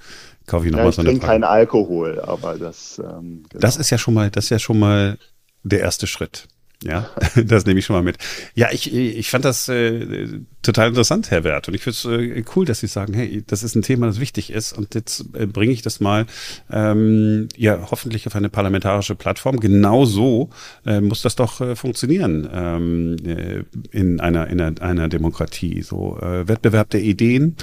kaufe 0.48 0.66
ich 0.66 0.72
noch 0.72 0.80
ja, 0.80 0.84
eine 0.86 0.90
Ich 0.92 0.96
trinke 0.98 1.26
keinen 1.26 1.44
Alkohol, 1.44 2.20
aber 2.20 2.58
das 2.58 3.00
ähm, 3.00 3.44
genau. 3.50 3.62
Das 3.62 3.78
ist 3.78 3.90
ja 3.90 3.98
schon 3.98 4.14
mal, 4.14 4.30
das 4.30 4.46
ist 4.46 4.50
ja 4.52 4.60
schon 4.60 4.80
mal 4.80 5.18
der 5.64 5.80
erste 5.80 6.08
Schritt. 6.08 6.48
Ja, 6.86 7.10
das 7.46 7.66
nehme 7.66 7.80
ich 7.80 7.86
schon 7.86 7.96
mal 7.96 8.04
mit. 8.04 8.18
Ja, 8.54 8.70
ich, 8.72 8.94
ich 8.94 9.30
fand 9.30 9.44
das 9.44 9.68
äh, 9.70 10.28
total 10.62 10.90
interessant, 10.90 11.32
Herr 11.32 11.44
Wert. 11.44 11.68
Und 11.68 11.74
ich 11.74 11.82
finde 11.82 11.96
es 11.96 12.06
äh, 12.06 12.44
cool, 12.56 12.66
dass 12.66 12.80
Sie 12.80 12.88
sagen, 12.88 13.14
hey, 13.14 13.44
das 13.46 13.64
ist 13.64 13.76
ein 13.76 13.82
Thema, 13.82 14.06
das 14.06 14.20
wichtig 14.20 14.52
ist. 14.52 14.74
Und 14.74 14.94
jetzt 14.94 15.26
äh, 15.34 15.48
bringe 15.48 15.74
ich 15.74 15.82
das 15.82 16.00
mal 16.00 16.28
ähm, 16.72 17.50
ja 17.58 17.88
hoffentlich 17.90 18.28
auf 18.28 18.36
eine 18.36 18.50
parlamentarische 18.50 19.16
Plattform. 19.16 19.60
Genau 19.60 20.06
so 20.06 20.52
äh, 20.86 21.02
muss 21.02 21.24
das 21.24 21.36
doch 21.36 21.60
äh, 21.60 21.76
funktionieren 21.76 22.48
ähm, 22.54 23.16
äh, 23.26 23.64
in, 23.90 24.20
einer, 24.20 24.48
in 24.48 24.62
einer, 24.62 24.82
einer 24.82 25.10
Demokratie. 25.10 25.82
So 25.82 26.20
äh, 26.22 26.48
Wettbewerb 26.48 26.92
der 26.92 27.02
Ideen. 27.02 27.56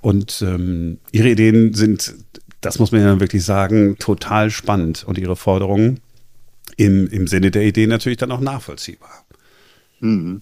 Und 0.00 0.40
ähm, 0.40 0.98
Ihre 1.12 1.28
Ideen 1.28 1.74
sind, 1.74 2.14
das 2.62 2.78
muss 2.78 2.92
man 2.92 3.02
ja 3.02 3.20
wirklich 3.20 3.44
sagen, 3.44 3.96
total 3.98 4.50
spannend. 4.50 5.04
Und 5.04 5.18
Ihre 5.18 5.36
Forderungen 5.36 6.00
im, 6.80 7.06
im 7.08 7.26
Sinne 7.26 7.50
der 7.50 7.62
Idee 7.62 7.86
natürlich 7.86 8.18
dann 8.18 8.32
auch 8.32 8.40
nachvollziehbar. 8.40 9.26
Mhm. 10.00 10.40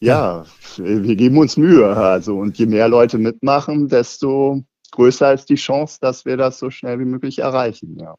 Ja, 0.00 0.46
wir 0.78 1.14
geben 1.14 1.36
uns 1.36 1.58
Mühe. 1.58 1.94
Also, 1.94 2.38
und 2.38 2.56
je 2.56 2.64
mehr 2.64 2.88
Leute 2.88 3.18
mitmachen, 3.18 3.88
desto 3.88 4.64
größer 4.92 5.34
ist 5.34 5.50
die 5.50 5.56
Chance, 5.56 5.98
dass 6.00 6.24
wir 6.24 6.38
das 6.38 6.58
so 6.58 6.70
schnell 6.70 6.98
wie 7.00 7.04
möglich 7.04 7.40
erreichen. 7.40 7.98
Ja. 8.00 8.14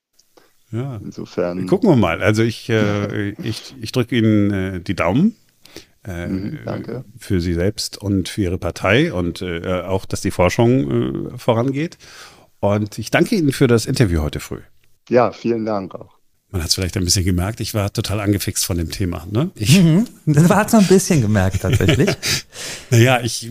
Ja. 0.72 0.98
Insofern. 1.04 1.66
Gucken 1.66 1.90
wir 1.90 1.96
mal. 1.96 2.22
Also 2.22 2.44
ich, 2.44 2.70
äh, 2.70 3.30
ich, 3.44 3.76
ich 3.82 3.92
drücke 3.92 4.16
Ihnen 4.16 4.52
äh, 4.52 4.80
die 4.80 4.96
Daumen. 4.96 5.36
Äh, 6.06 6.28
mhm, 6.28 6.60
danke. 6.66 7.04
Für 7.18 7.42
Sie 7.42 7.54
selbst 7.54 7.98
und 7.98 8.30
für 8.30 8.42
Ihre 8.42 8.58
Partei 8.60 9.12
und 9.12 9.42
äh, 9.42 9.82
auch, 9.82 10.06
dass 10.06 10.22
die 10.22 10.32
Forschung 10.32 11.32
äh, 11.34 11.38
vorangeht. 11.38 11.98
Und 12.60 13.00
ich 13.00 13.10
danke 13.10 13.36
Ihnen 13.36 13.52
für 13.52 13.68
das 13.68 13.88
Interview 13.88 14.22
heute 14.22 14.40
früh. 14.40 14.62
Ja, 15.10 15.32
vielen 15.32 15.66
Dank 15.66 15.96
auch. 15.96 16.21
Man 16.52 16.62
hat 16.62 16.68
es 16.68 16.76
vielleicht 16.76 16.98
ein 16.98 17.06
bisschen 17.06 17.24
gemerkt, 17.24 17.62
ich 17.62 17.74
war 17.74 17.94
total 17.94 18.20
angefixt 18.20 18.66
von 18.66 18.78
dem 18.78 18.92
Thema. 18.92 19.26
Ne? 19.32 19.52
Ich, 19.56 19.80
mhm, 19.80 20.06
das 20.26 20.50
hat 20.50 20.68
es 20.68 20.74
noch 20.74 20.82
ein 20.82 20.88
bisschen 20.88 21.22
gemerkt 21.22 21.62
tatsächlich. 21.62 22.10
naja, 22.90 23.22
ich, 23.22 23.50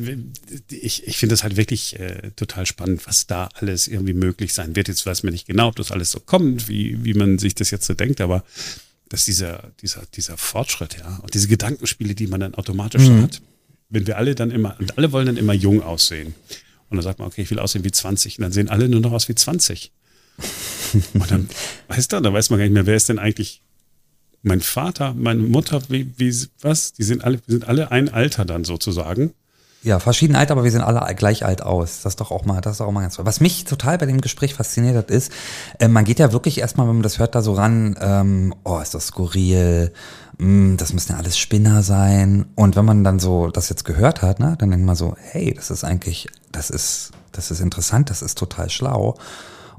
ich, 0.71 1.07
ich 1.07 1.17
finde 1.17 1.35
es 1.35 1.43
halt 1.43 1.57
wirklich 1.57 1.99
äh, 1.99 2.31
total 2.37 2.67
spannend, 2.67 3.07
was 3.07 3.27
da 3.27 3.49
alles 3.55 3.89
irgendwie 3.89 4.13
möglich 4.13 4.53
sein 4.53 4.77
wird. 4.77 4.89
Jetzt 4.89 5.07
weiß 5.07 5.23
man 5.23 5.33
nicht 5.33 5.47
genau, 5.47 5.69
ob 5.69 5.77
das 5.77 5.93
alles 5.93 6.11
so 6.11 6.21
kommt, 6.21 6.69
wie, 6.69 7.03
wie 7.03 7.15
man 7.15 7.39
sich 7.39 7.55
das 7.55 7.71
jetzt 7.71 7.87
so 7.87 7.95
denkt, 7.95 8.21
aber 8.21 8.45
dass 9.09 9.25
dieser, 9.25 9.73
dieser, 9.81 10.03
dieser 10.15 10.37
Fortschritt, 10.37 10.99
ja, 10.99 11.21
und 11.23 11.33
diese 11.33 11.49
Gedankenspiele, 11.49 12.15
die 12.15 12.27
man 12.27 12.41
dann 12.41 12.55
automatisch 12.55 13.09
mhm. 13.09 13.23
hat, 13.23 13.41
wenn 13.89 14.07
wir 14.07 14.19
alle 14.19 14.35
dann 14.35 14.51
immer, 14.51 14.77
und 14.79 14.99
alle 14.99 15.11
wollen 15.11 15.27
dann 15.27 15.37
immer 15.39 15.55
jung 15.55 15.83
aussehen. 15.83 16.35
Und 16.91 16.97
dann 16.97 17.03
sagt 17.03 17.19
man, 17.19 17.29
okay, 17.29 17.43
ich 17.43 17.51
will 17.51 17.59
aussehen 17.59 17.85
wie 17.85 17.91
20, 17.91 18.39
und 18.39 18.43
dann 18.43 18.53
sehen 18.53 18.69
alle 18.69 18.89
nur 18.89 19.01
noch 19.01 19.13
aus 19.13 19.29
wie 19.29 19.35
20. 19.35 19.91
Und 21.15 21.31
dann, 21.31 21.49
weißt 21.89 22.13
du, 22.13 22.21
da 22.21 22.33
weiß 22.33 22.51
man 22.51 22.59
gar 22.59 22.65
nicht 22.65 22.75
mehr, 22.75 22.87
wer 22.87 22.97
ist 22.97 23.09
denn 23.09 23.19
eigentlich 23.19 23.63
mein 24.43 24.61
Vater, 24.61 25.15
meine 25.15 25.43
Mutter, 25.43 25.83
wie, 25.89 26.13
wie, 26.17 26.35
was? 26.63 26.93
Die 26.93 27.03
sind 27.03 27.25
alle, 27.25 27.41
sind 27.47 27.69
alle 27.69 27.91
ein 27.91 28.09
Alter 28.09 28.45
dann 28.45 28.65
sozusagen. 28.65 29.35
Ja, 29.83 29.99
verschieden 29.99 30.37
alt, 30.37 30.51
aber 30.51 30.63
wir 30.63 30.71
sehen 30.71 30.83
alle 30.83 31.15
gleich 31.15 31.45
alt 31.45 31.63
aus. 31.63 32.03
Das 32.03 32.13
ist 32.13 32.21
doch 32.21 32.31
auch 32.31 32.45
mal, 32.45 32.61
das 32.61 32.75
ist 32.75 32.81
auch 32.83 32.93
mal 32.93 33.01
ganz 33.01 33.17
toll. 33.17 33.25
Was 33.25 33.41
mich 33.41 33.65
total 33.65 33.97
bei 33.97 34.05
dem 34.05 34.21
Gespräch 34.21 34.53
fasziniert 34.53 34.95
hat, 34.95 35.11
ist, 35.11 35.33
äh, 35.79 35.89
man 35.89 36.05
geht 36.05 36.19
ja 36.19 36.33
wirklich 36.33 36.59
erstmal, 36.59 36.87
wenn 36.87 36.97
man 36.97 37.03
das 37.03 37.19
hört, 37.19 37.35
da 37.35 37.41
so 37.41 37.55
ran, 37.55 37.97
ähm, 37.99 38.55
oh, 38.65 38.79
ist 38.81 38.93
das 38.93 39.07
skurril, 39.07 39.91
mm, 40.37 40.77
das 40.77 40.93
müssen 40.93 41.13
ja 41.13 41.19
alles 41.19 41.39
Spinner 41.39 41.83
sein. 41.83 42.45
Und 42.57 42.77
wenn 42.77 42.85
man 42.85 43.05
dann 43.05 43.19
so 43.21 43.49
das 43.49 43.71
jetzt 43.71 43.87
gehört 43.87 44.21
hat, 44.21 44.39
ne, 44.39 44.55
dann 44.59 44.71
denkt 44.71 44.85
man 44.85 44.97
so, 44.97 45.17
hey, 45.19 45.55
das 45.55 45.71
ist 45.71 45.83
eigentlich, 45.83 46.29
das 46.53 46.69
ist, 46.69 47.13
das 47.33 47.51
ist 47.51 47.61
interessant, 47.61 48.11
das 48.11 48.21
ist 48.21 48.37
total 48.37 48.69
schlau. 48.69 49.17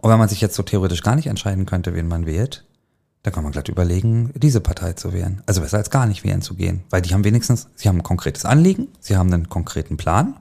Und 0.02 0.10
wenn 0.10 0.20
man 0.20 0.30
sich 0.30 0.42
jetzt 0.42 0.56
so 0.56 0.64
theoretisch 0.64 1.04
gar 1.04 1.16
nicht 1.16 1.28
entscheiden 1.28 1.66
könnte, 1.66 1.94
wen 1.94 2.08
man 2.08 2.26
wählt, 2.26 2.66
dann 3.24 3.34
kann 3.34 3.44
man 3.44 3.52
glatt 3.52 3.70
überlegen, 3.70 4.32
diese 4.36 4.62
Partei 4.62 4.94
zu 4.94 5.14
wählen. 5.14 5.44
Also 5.46 5.62
besser 5.62 5.78
als 5.78 5.92
gar 5.92 6.08
nicht 6.08 6.24
wählen 6.24 6.42
zu 6.42 6.56
gehen. 6.56 6.84
Weil 6.90 7.04
die 7.04 7.14
haben 7.14 7.24
wenigstens, 7.24 7.68
sie 7.76 7.88
haben 7.88 7.98
ein 7.98 8.04
konkretes 8.04 8.46
Anliegen, 8.46 8.88
sie 9.00 9.16
haben 9.16 9.32
einen 9.32 9.48
konkreten 9.48 9.98
Plan. 9.98 10.38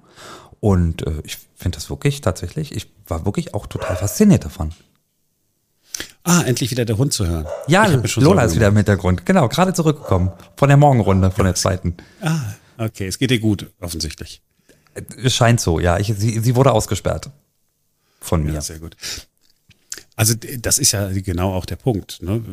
Und 0.61 1.07
äh, 1.07 1.21
ich 1.25 1.39
finde 1.57 1.77
das 1.77 1.91
wirklich 1.91 2.23
tatsächlich, 2.23 2.75
ich 2.75 2.91
war 3.07 3.27
wirklich 3.27 3.55
auch 3.55 3.67
total 3.67 3.97
fasziniert 3.97 4.47
davon. 4.47 4.73
Ah, 6.23 6.43
endlich 6.43 6.71
wieder 6.71 6.85
der 6.85 6.97
Hund 6.97 7.13
zu 7.13 7.27
hören. 7.27 7.47
Ja, 7.67 7.87
Lola 8.17 8.45
ist 8.45 8.55
wieder 8.55 8.69
im 8.69 8.77
Hintergrund. 8.77 9.27
Genau, 9.27 9.49
gerade 9.49 9.75
zurückgekommen. 9.75 10.31
Von 10.57 10.69
der 10.69 10.77
Morgenrunde, 10.77 11.31
von 11.31 11.45
der 11.45 11.55
zweiten. 11.55 11.97
Ah, 12.23 12.41
okay. 12.79 13.07
Es 13.07 13.19
geht 13.19 13.31
dir 13.31 13.41
gut, 13.41 13.71
offensichtlich. 13.81 14.43
Es 15.23 15.35
scheint 15.35 15.61
so, 15.61 15.81
ja. 15.81 15.99
Ich, 15.99 16.09
sie, 16.17 16.41
sie 16.41 16.57
wurde 16.57 16.73
ausgesperrt. 16.73 17.31
Von 18.21 18.45
mir. 18.45 18.55
Ja, 18.55 18.61
sehr 18.61 18.79
gut. 18.79 18.97
Also 20.21 20.35
das 20.35 20.79
ist 20.79 20.93
ja 20.93 21.11
genau 21.13 21.55
auch 21.55 21.65
der 21.65 21.77
Punkt. 21.77 22.21
Ne? 22.21 22.45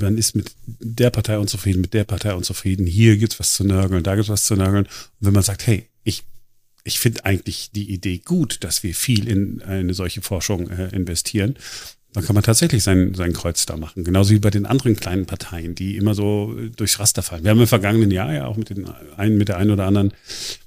Man 0.00 0.18
ist 0.18 0.34
mit 0.34 0.50
der 0.66 1.10
Partei 1.10 1.38
unzufrieden, 1.38 1.82
mit 1.82 1.94
der 1.94 2.02
Partei 2.02 2.34
unzufrieden. 2.34 2.84
Hier 2.84 3.16
gibt's 3.16 3.38
was 3.38 3.54
zu 3.54 3.62
nörgeln, 3.62 4.02
da 4.02 4.16
gibt's 4.16 4.28
was 4.28 4.44
zu 4.44 4.56
nörgeln. 4.56 4.86
Und 4.86 4.92
wenn 5.20 5.32
man 5.32 5.44
sagt, 5.44 5.68
hey, 5.68 5.86
ich, 6.02 6.24
ich 6.82 6.98
finde 6.98 7.24
eigentlich 7.24 7.70
die 7.70 7.92
Idee 7.92 8.18
gut, 8.18 8.64
dass 8.64 8.82
wir 8.82 8.92
viel 8.92 9.28
in 9.28 9.62
eine 9.62 9.94
solche 9.94 10.20
Forschung 10.20 10.68
äh, 10.68 10.88
investieren, 10.88 11.54
dann 12.12 12.24
kann 12.24 12.34
man 12.34 12.42
tatsächlich 12.42 12.82
sein, 12.82 13.14
sein 13.14 13.32
Kreuz 13.32 13.66
da 13.66 13.76
machen. 13.76 14.02
Genauso 14.02 14.34
wie 14.34 14.38
bei 14.38 14.50
den 14.50 14.66
anderen 14.66 14.96
kleinen 14.96 15.26
Parteien, 15.26 15.74
die 15.74 15.96
immer 15.96 16.14
so 16.14 16.54
durchs 16.76 16.98
Raster 16.98 17.22
fallen. 17.22 17.44
Wir 17.44 17.50
haben 17.50 17.60
im 17.60 17.66
vergangenen 17.66 18.10
Jahr 18.10 18.32
ja 18.32 18.46
auch 18.46 18.56
mit, 18.56 18.70
den 18.70 18.88
einen, 19.16 19.38
mit 19.38 19.48
der 19.48 19.58
einen 19.58 19.70
oder 19.70 19.86
anderen 19.86 20.12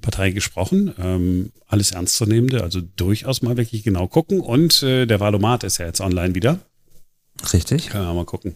Partei 0.02 0.32
gesprochen. 0.32 0.94
Ähm, 0.98 1.52
alles 1.68 1.92
Ernstzunehmende, 1.92 2.64
also 2.64 2.82
durchaus 2.82 3.42
mal 3.42 3.58
wirklich 3.58 3.84
genau 3.84 4.08
gucken. 4.08 4.40
Und 4.40 4.84
äh, 4.84 5.06
der 5.06 5.20
Valomat 5.20 5.64
ist 5.64 5.80
ja 5.80 5.86
jetzt 5.86 6.02
online 6.02 6.34
wieder. 6.34 6.60
Richtig. 7.52 7.90
Können 7.90 8.06
wir 8.06 8.14
mal 8.14 8.26
gucken 8.26 8.56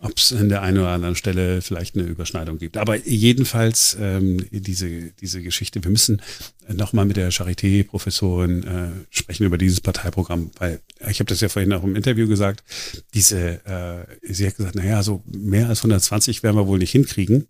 ob 0.00 0.16
es 0.16 0.32
an 0.32 0.48
der 0.48 0.62
einen 0.62 0.78
oder 0.78 0.88
anderen 0.88 1.14
Stelle 1.14 1.60
vielleicht 1.60 1.94
eine 1.94 2.04
Überschneidung 2.04 2.58
gibt. 2.58 2.78
Aber 2.78 2.96
jedenfalls 2.96 3.96
ähm, 4.00 4.44
diese, 4.50 5.12
diese 5.20 5.42
Geschichte, 5.42 5.84
wir 5.84 5.90
müssen 5.90 6.22
nochmal 6.68 7.04
mit 7.04 7.16
der 7.16 7.30
Charité-Professorin 7.30 8.64
äh, 8.64 8.90
sprechen 9.10 9.44
über 9.44 9.58
dieses 9.58 9.80
Parteiprogramm, 9.80 10.50
weil 10.58 10.80
ich 11.08 11.20
habe 11.20 11.28
das 11.28 11.40
ja 11.40 11.48
vorhin 11.48 11.72
auch 11.72 11.84
im 11.84 11.96
Interview 11.96 12.26
gesagt, 12.26 12.64
diese, 13.12 13.64
äh, 13.66 14.32
sie 14.32 14.46
hat 14.46 14.56
gesagt, 14.56 14.74
naja, 14.74 15.02
so 15.02 15.22
mehr 15.26 15.68
als 15.68 15.80
120 15.80 16.42
werden 16.42 16.56
wir 16.56 16.66
wohl 16.66 16.78
nicht 16.78 16.92
hinkriegen. 16.92 17.46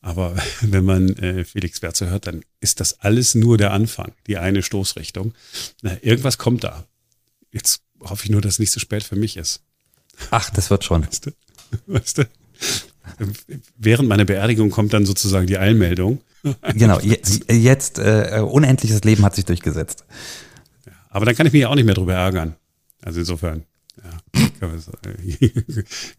Aber 0.00 0.34
wenn 0.60 0.84
man 0.84 1.10
äh, 1.16 1.44
Felix 1.44 1.82
Werzer 1.82 2.10
hört, 2.10 2.26
dann 2.26 2.44
ist 2.60 2.80
das 2.80 3.00
alles 3.00 3.36
nur 3.36 3.56
der 3.58 3.72
Anfang, 3.72 4.12
die 4.26 4.38
eine 4.38 4.62
Stoßrichtung. 4.62 5.34
Na, 5.82 5.96
irgendwas 6.02 6.36
kommt 6.36 6.64
da. 6.64 6.84
Jetzt 7.52 7.82
hoffe 8.00 8.24
ich 8.24 8.30
nur, 8.30 8.40
dass 8.40 8.54
es 8.54 8.58
nicht 8.58 8.72
so 8.72 8.80
spät 8.80 9.04
für 9.04 9.16
mich 9.16 9.36
ist. 9.36 9.62
Ach, 10.30 10.50
das 10.50 10.70
wird 10.70 10.84
schon. 10.84 11.06
Weißt 11.06 11.26
du? 11.26 11.30
Weißt 11.86 12.18
du? 12.18 12.28
Während 13.76 14.08
meiner 14.08 14.24
Beerdigung 14.24 14.70
kommt 14.70 14.92
dann 14.92 15.06
sozusagen 15.06 15.46
die 15.46 15.58
Eilmeldung. 15.58 16.20
Genau, 16.74 16.98
jetzt, 17.00 17.98
äh, 17.98 18.40
unendliches 18.44 19.04
Leben 19.04 19.24
hat 19.24 19.34
sich 19.36 19.44
durchgesetzt. 19.44 20.04
Ja, 20.86 20.92
aber 21.10 21.24
dann 21.26 21.36
kann 21.36 21.46
ich 21.46 21.52
mich 21.52 21.62
ja 21.62 21.68
auch 21.68 21.74
nicht 21.74 21.84
mehr 21.84 21.94
drüber 21.94 22.14
ärgern. 22.14 22.56
Also 23.00 23.20
insofern, 23.20 23.64
ja, 24.02 24.42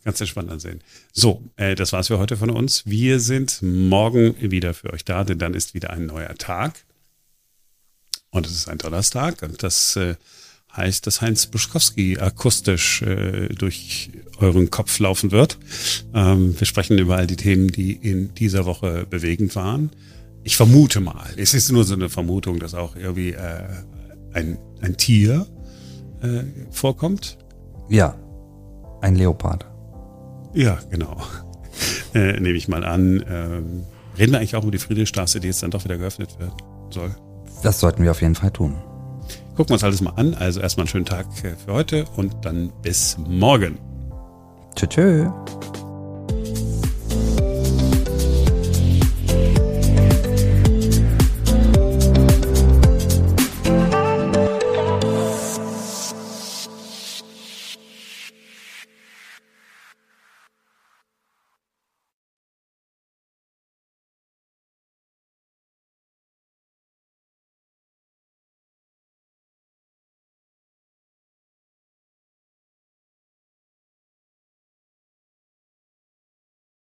Ganz 0.04 0.20
entspannt 0.20 0.52
ansehen. 0.52 0.82
So, 1.12 1.44
äh, 1.56 1.76
das 1.76 1.94
war's 1.94 2.08
für 2.08 2.20
heute 2.20 2.38
von 2.38 2.50
uns. 2.50 2.86
Wir 2.86 3.20
sind 3.20 3.62
morgen 3.62 4.36
wieder 4.40 4.74
für 4.74 4.92
euch 4.92 5.06
da, 5.06 5.24
denn 5.24 5.40
dann 5.40 5.54
ist 5.54 5.74
wieder 5.74 5.92
ein 5.92 6.06
neuer 6.06 6.36
Tag. 6.36 6.86
Und 8.30 8.46
es 8.48 8.54
ist 8.54 8.68
ein 8.68 8.80
Donnerstag 8.80 9.44
und 9.44 9.62
das 9.62 9.96
äh, 9.96 10.16
heißt, 10.76 11.06
dass 11.06 11.22
Heinz 11.22 11.46
Buschkowski 11.46 12.18
akustisch 12.18 13.04
äh, 13.04 13.48
durch 13.50 14.10
euren 14.40 14.70
Kopf 14.70 15.00
laufen 15.00 15.32
wird. 15.32 15.58
Ähm, 16.14 16.60
wir 16.60 16.66
sprechen 16.66 16.98
über 16.98 17.18
all 17.18 17.28
die 17.28 17.36
Themen, 17.36 17.70
die 17.70 17.94
in 17.94 18.34
dieser 18.36 18.66
Woche 18.66 19.06
bewegend 19.10 19.56
waren. 19.56 19.92
Ich 20.44 20.58
vermute 20.58 21.00
mal, 21.00 21.30
es 21.38 21.54
ist 21.54 21.72
nur 21.72 21.84
so 21.84 21.94
eine 21.94 22.10
Vermutung, 22.10 22.60
dass 22.60 22.74
auch 22.74 22.96
irgendwie 22.96 23.32
äh, 23.32 23.64
ein, 24.34 24.58
ein 24.82 24.98
Tier 24.98 25.48
äh, 26.22 26.44
vorkommt. 26.72 27.38
Ja, 27.90 28.16
ein 29.02 29.16
Leopard. 29.16 29.66
Ja, 30.54 30.80
genau. 30.90 31.18
Äh, 32.14 32.40
nehme 32.40 32.56
ich 32.56 32.68
mal 32.68 32.86
an. 32.86 33.26
Ähm, 33.28 33.86
reden 34.20 34.34
wir 34.34 34.38
eigentlich 34.38 34.56
auch 34.56 34.62
über 34.62 34.72
die 34.72 34.78
Friedrichstraße, 34.78 35.40
die 35.40 35.48
jetzt 35.48 35.64
dann 35.64 35.72
doch 35.72 35.84
wieder 35.84 35.98
geöffnet 35.98 36.38
wird 36.38 36.54
soll? 36.94 37.16
Das 37.64 37.80
sollten 37.80 38.04
wir 38.04 38.12
auf 38.12 38.22
jeden 38.22 38.36
Fall 38.36 38.52
tun. 38.52 38.76
Gucken 39.56 39.70
wir 39.70 39.74
uns 39.74 39.84
alles 39.84 40.02
mal 40.02 40.12
an. 40.12 40.34
Also 40.34 40.62
erstmal 40.62 40.84
einen 40.84 40.90
schönen 40.90 41.06
Tag 41.06 41.28
äh, 41.44 41.56
für 41.56 41.74
heute 41.74 42.06
und 42.16 42.34
dann 42.44 42.72
bis 42.82 43.18
morgen. 43.18 43.93
Tschö, 44.76 44.88
tschö. 44.88 45.63